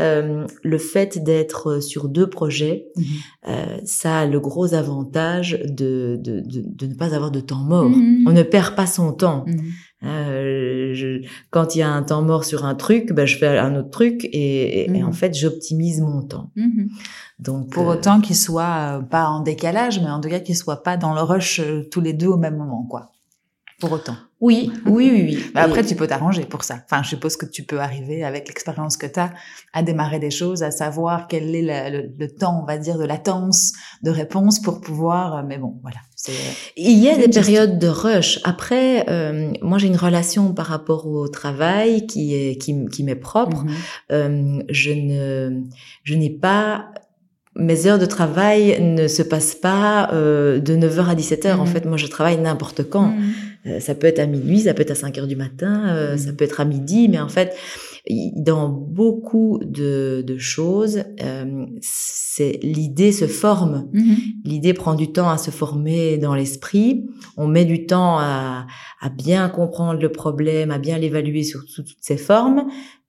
[0.01, 3.05] euh, le fait d'être sur deux projets, mhm.
[3.49, 7.63] euh, ça a le gros avantage de, de, de, de, ne pas avoir de temps
[7.63, 7.91] mort.
[7.91, 8.25] Mhm.
[8.27, 9.45] On ne perd pas son temps.
[9.47, 9.73] Mhm.
[10.03, 13.59] Euh, je, quand il y a un temps mort sur un truc, ben, je fais
[13.59, 16.51] un autre truc et, et, en fait, j'optimise mon temps.
[17.39, 20.57] Donc, pour euh, autant qu'ils soient euh, pas en décalage, mais en tout cas qu'ils
[20.57, 23.13] soient pas dans le rush tous les deux au même moment, quoi.
[23.79, 24.17] Pour autant.
[24.41, 25.51] Oui, oui, oui, oui.
[25.55, 26.79] Mais après, tu peux t'arranger pour ça.
[26.85, 29.33] Enfin, je suppose que tu peux arriver avec l'expérience que tu as
[29.75, 33.05] à démarrer des choses, à savoir quel est le, le, temps, on va dire, de
[33.05, 33.73] latence
[34.03, 35.45] de réponse pour pouvoir.
[35.45, 35.99] Mais bon, voilà.
[36.77, 38.41] Il y a des périodes de rush.
[38.45, 43.15] Après, euh, moi, j'ai une relation par rapport au travail qui est qui, qui m'est
[43.15, 43.65] propre.
[43.65, 44.13] Mm-hmm.
[44.13, 45.63] euh, je ne
[46.03, 46.91] je n'ai pas
[47.57, 51.55] mes heures de travail ne se passent pas euh, de 9h à 17h.
[51.55, 51.67] En mhm.
[51.67, 53.09] fait, moi, je travaille n'importe quand.
[53.09, 53.33] Mhm.
[53.67, 56.19] Euh, ça peut être à minuit, ça peut être à 5h du matin, euh, mhm.
[56.19, 57.55] ça peut être à midi, mais en fait,
[58.37, 63.91] dans beaucoup de, de choses, euh, c'est l'idée se forme.
[64.45, 67.07] L'idée prend du temps à se former dans l'esprit.
[67.37, 68.67] On met du temps à,
[69.01, 72.67] à bien comprendre le problème, à bien l'évaluer sur toutes ses formes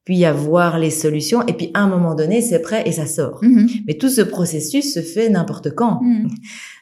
[0.07, 3.05] puis à voir les solutions, et puis à un moment donné, c'est prêt et ça
[3.05, 3.43] sort.
[3.43, 3.83] Mm-hmm.
[3.87, 6.01] Mais tout ce processus se fait n'importe quand.
[6.01, 6.29] Mm-hmm.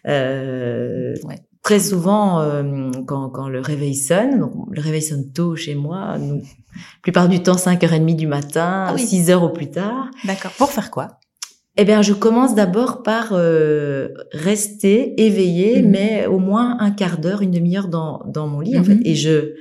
[0.07, 1.39] Euh, ouais.
[1.65, 6.19] Très souvent, euh, quand, quand, le réveil sonne, donc le réveil sonne tôt chez moi,
[6.19, 6.43] nous,
[7.01, 10.11] plupart du temps 5h30 du matin, ah 6h au plus tard.
[10.25, 10.51] D'accord.
[10.59, 11.19] Pour faire quoi?
[11.77, 15.89] Eh bien, je commence d'abord par euh, rester éveillé, mm-hmm.
[15.89, 18.99] mais au moins un quart d'heure, une demi-heure dans, dans mon lit, en fait.
[19.03, 19.55] Et je,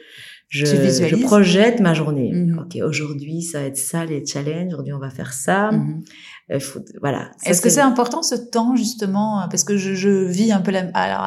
[0.55, 2.31] je, je projette ma journée.
[2.33, 2.59] Mhm.
[2.59, 4.73] Ok, aujourd'hui ça va être ça les challenges.
[4.75, 5.73] Aujourd'hui on va faire ça.
[6.51, 6.59] Euh,
[7.01, 7.30] voilà.
[7.45, 10.90] Est-ce que c'est important ce temps justement parce que je, je vis un peu la,
[10.92, 11.26] alors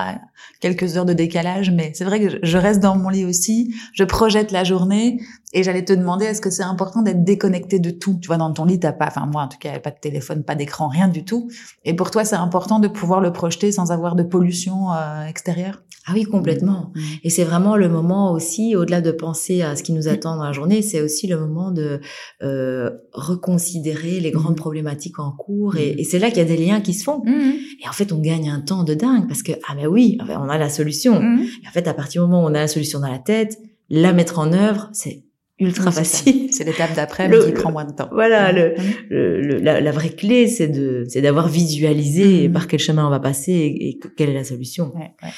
[0.59, 3.73] quelques heures de décalage, mais c'est vrai que je reste dans mon lit aussi.
[3.93, 5.19] Je projette la journée
[5.53, 8.19] et j'allais te demander est-ce que c'est important d'être déconnecté de tout?
[8.21, 10.43] Tu vois dans ton lit t'as pas, enfin moi en tout cas pas de téléphone,
[10.43, 11.49] pas d'écran, rien du tout.
[11.85, 15.81] Et pour toi c'est important de pouvoir le projeter sans avoir de pollution euh, extérieure?
[16.09, 16.91] Ah oui, complètement.
[16.95, 17.01] Mm.
[17.25, 20.45] Et c'est vraiment le moment aussi, au-delà de penser à ce qui nous attend dans
[20.45, 21.99] la journée, c'est aussi le moment de
[22.41, 24.61] euh, reconsidérer les grandes mm.
[24.61, 25.75] problématiques en cours.
[25.75, 27.21] Et, c'est là qu'il y a des liens qui se font.
[27.25, 30.47] Et en fait, on gagne un temps de dingue parce que, ah ben oui, on
[30.47, 31.21] a la solution.
[31.21, 33.59] Et en fait, à partir du moment où on a la solution dans la tête,
[33.89, 35.26] la mettre en œuvre, c'est
[35.59, 36.49] ultra facile.
[36.51, 38.09] C'est l'étape d'après, mais qui prend moins de temps.
[38.11, 38.75] Voilà, le,
[39.09, 43.53] le, la, vraie clé, c'est de, c'est d'avoir visualisé par quel chemin on va passer
[43.53, 44.91] et, quelle est la solution.
[44.95, 45.29] Ouais, ouais.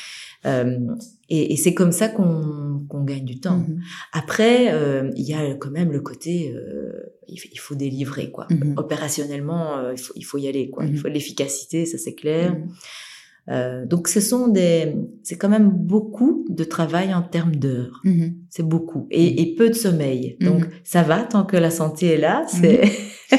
[0.46, 0.78] Euh,
[1.28, 3.60] et, et c'est comme ça qu'on qu'on gagne du temps.
[3.60, 3.80] Mm-hmm.
[4.14, 6.94] Après, euh, il y a quand même le côté, euh,
[7.28, 8.48] il, faut délivrer quoi.
[8.78, 10.86] Opérationnellement, il faut il faut y aller quoi.
[10.86, 12.56] Il faut de l'efficacité, ça c'est clair.
[13.48, 18.00] Euh, donc ce sont des, c'est quand même beaucoup de travail en termes d'heures.
[18.04, 18.36] Mhm.
[18.50, 20.38] C'est beaucoup et, et peu de sommeil.
[20.42, 20.70] Donc Mhm.
[20.84, 22.46] ça va tant que la santé est là.
[22.48, 22.82] C'est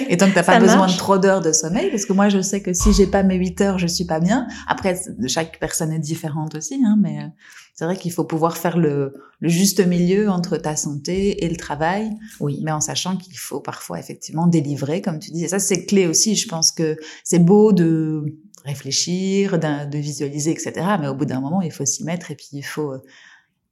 [0.09, 0.95] Et tant que t'as pas besoin marche.
[0.95, 3.37] de trop d'heures de sommeil, parce que moi je sais que si j'ai pas mes
[3.37, 4.47] 8 heures, je suis pas bien.
[4.67, 4.97] Après,
[5.29, 7.27] chaque personne est différente aussi, hein, mais euh,
[7.75, 11.57] c'est vrai qu'il faut pouvoir faire le, le juste milieu entre ta santé et le
[11.57, 12.61] travail, oui.
[12.63, 15.45] mais en sachant qu'il faut parfois effectivement délivrer, comme tu dis.
[15.45, 16.35] Et ça, c'est clé aussi.
[16.37, 18.25] Je pense que c'est beau de
[18.65, 20.73] réfléchir, de visualiser, etc.
[21.01, 22.99] Mais au bout d'un moment, il faut s'y mettre et puis il faut euh,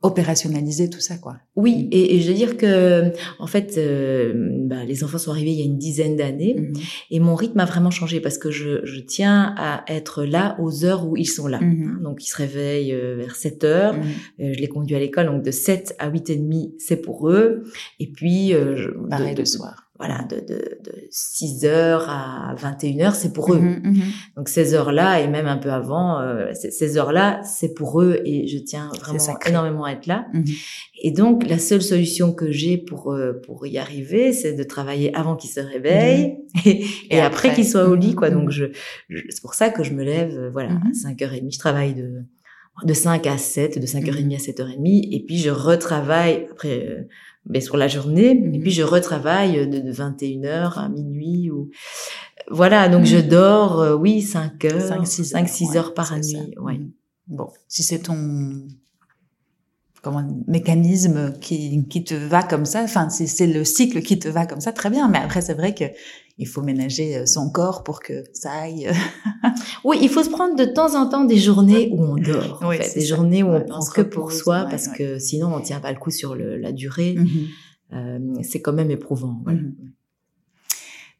[0.02, 1.38] opérationnaliser tout ça, quoi.
[1.56, 3.10] Oui, et, et je veux dire que
[3.40, 4.32] en fait, euh,
[4.64, 6.72] bah, les enfants sont arrivés il y a une dizaine d'années Mhm.
[7.10, 10.84] et mon rythme a vraiment changé parce que je, je tiens à être là aux
[10.84, 11.60] heures où ils sont là.
[11.60, 12.00] Mhm.
[12.04, 13.94] Donc ils se réveillent euh, vers 7 heures.
[13.94, 14.02] Mhm.
[14.40, 17.28] Euh, je les conduis à l'école, donc de 7 à 8 et demi, c'est pour
[17.28, 17.64] eux.
[17.98, 19.87] Et puis, euh, je, Pareil de, le soir.
[19.98, 23.58] Voilà, de, de, de 6 heures à 21 heures, c'est pour eux.
[23.58, 24.02] Mhm, mhm.
[24.36, 28.46] Donc ces heures-là, et même un peu avant, euh, ces, heures-là, c'est pour eux et
[28.46, 30.26] je tiens vraiment énormément à être là.
[30.34, 30.44] Mhm.
[31.02, 35.12] Et donc la seule solution que j'ai pour euh, pour y arriver, c'est de travailler
[35.16, 36.84] avant qu'ils se réveillent et, et Mhm.
[37.10, 37.54] Et après, après.
[37.54, 38.30] qu'ils soient au lit, quoi.
[38.30, 38.38] Mhm.
[38.40, 38.66] Donc je,
[39.08, 40.82] je- c'est pour ça que je me lève, euh, voilà, Mhm.
[40.92, 41.52] à 5h30.
[41.52, 42.22] Je travaille de
[42.84, 47.08] de 5 à 7, de 5h30 à 7h30, et puis je retravaille après euh,
[47.48, 48.60] ben, sur la journée, et Mhm.
[48.60, 51.70] puis je retravaille de, de 21h à minuit ou
[52.50, 53.06] voilà, donc Mhm.
[53.06, 56.38] je dors, euh, oui, 5 heures, 5-6 heures, 5-6 ouais, heures par c'est ça.
[56.38, 56.74] nuit, ouais.
[56.78, 56.90] Mhm.
[57.28, 58.16] Bon, si c'est ton
[60.02, 64.28] comment, mécanisme qui, qui te va comme ça, enfin, si c'est le cycle qui te
[64.28, 65.08] va comme ça, très bien.
[65.08, 65.84] Mais après, c'est vrai que
[66.38, 68.90] il faut ménager euh, son corps pour que ça aille.
[69.84, 72.60] Oui, il faut se prendre de temps en temps des journées où on dort.
[72.62, 72.94] en fait.
[72.94, 73.14] des ça.
[73.16, 74.96] journées où Ouais, on on prend se que pour soi, ouais, parce ouais.
[74.96, 77.14] que sinon on tient pas le coup sur le, la durée.
[77.14, 77.28] Mhm.
[77.94, 79.40] Euh, c'est quand même éprouvant.
[79.44, 79.60] voilà.
[79.60, 79.74] Mhm.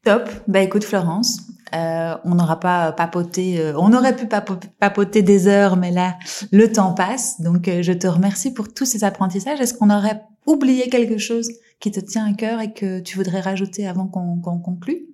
[0.05, 0.29] Top.
[0.47, 1.41] Bah écoute Florence,
[1.75, 6.17] euh, on n'aura pas papoté, euh, on aurait pu papo- papoter des heures, mais là
[6.53, 7.41] le temps passe.
[7.41, 9.61] Donc euh, je te remercie pour tous ces apprentissages.
[9.61, 11.49] Est-ce qu'on aurait oublié quelque chose
[11.81, 15.07] qui te tient à cœur et que tu voudrais rajouter avant qu'on conclue?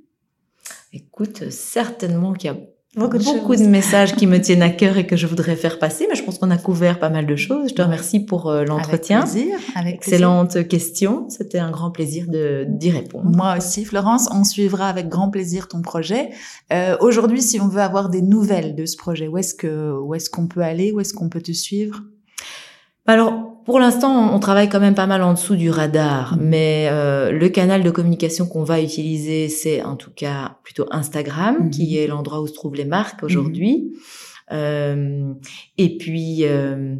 [0.92, 2.56] Écoute, certainement qu'il y a
[2.96, 3.68] Beaucoup beaucoup de de, choses.
[3.68, 6.38] messages qui me tiennent à cœur et que je voudrais faire passer, mais je pense
[6.38, 7.70] qu'on a couvert pas mal de choses.
[7.70, 9.20] Je te remercie pour euh, l'entretien.
[9.20, 9.58] Avec plaisir.
[9.74, 10.14] Avec plaisir.
[10.14, 11.28] Excellente question.
[11.28, 13.30] C'était un grand plaisir de d'y répondre.
[13.34, 16.30] Moi aussi, Florence, on suivra avec grand plaisir ton projet.
[16.72, 20.14] Euh, Aujourd'hui, si on veut avoir des nouvelles de ce projet, où est-ce que où
[20.14, 22.02] est-ce qu'on peut aller, où est-ce qu'on peut te suivre?
[23.06, 26.44] Alors, pour l'instant, on travaille quand même pas mal en dessous du radar, Mhm.
[26.48, 31.56] mais euh, le canal de communication qu'on va utiliser, c'est en tout cas plutôt Instagram,
[31.64, 31.70] Mhm.
[31.70, 33.92] qui est l'endroit où se trouvent les marques aujourd'hui.
[34.52, 35.32] Euh,
[35.78, 36.94] et puis, euh,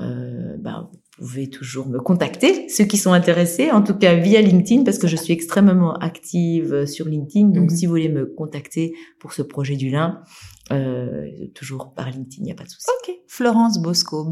[0.00, 4.40] euh, bah, vous pouvez toujours me contacter, ceux qui sont intéressés, en tout cas via
[4.40, 7.48] LinkedIn, parce que je suis extrêmement active sur LinkedIn.
[7.48, 7.76] Donc, Mhm.
[7.76, 10.20] si vous voulez me contacter pour ce projet du lin,
[10.70, 12.86] euh, toujours par LinkedIn, il n'y a pas de souci.
[13.02, 13.14] Ok.
[13.26, 14.24] Florence Bosco,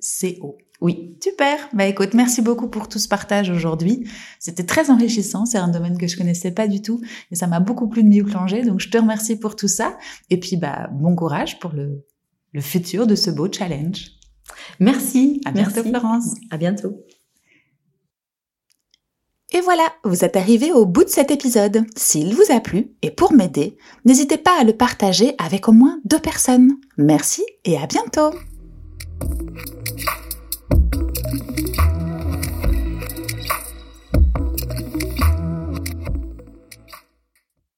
[0.00, 0.58] B-O-S-C-O.
[0.80, 1.16] Oui.
[1.22, 1.68] Super.
[1.72, 4.08] Bah écoute, merci beaucoup pour tout ce partage aujourd'hui.
[4.38, 5.44] C'était très enrichissant.
[5.44, 7.00] C'est un domaine que je connaissais pas du tout
[7.32, 8.62] et ça m'a beaucoup plu de m'y plonger.
[8.62, 9.96] Donc je te remercie pour tout ça.
[10.30, 12.04] Et puis bah bon courage pour le,
[12.52, 14.12] le futur de ce beau challenge.
[14.78, 15.40] Merci.
[15.44, 15.90] À bientôt Merci.
[15.90, 16.34] Florence.
[16.50, 17.04] À bientôt.
[19.50, 21.86] Et voilà, vous êtes arrivé au bout de cet épisode.
[21.96, 26.00] S'il vous a plu, et pour m'aider, n'hésitez pas à le partager avec au moins
[26.04, 26.76] deux personnes.
[26.98, 28.30] Merci et à bientôt
[29.20, 30.27] you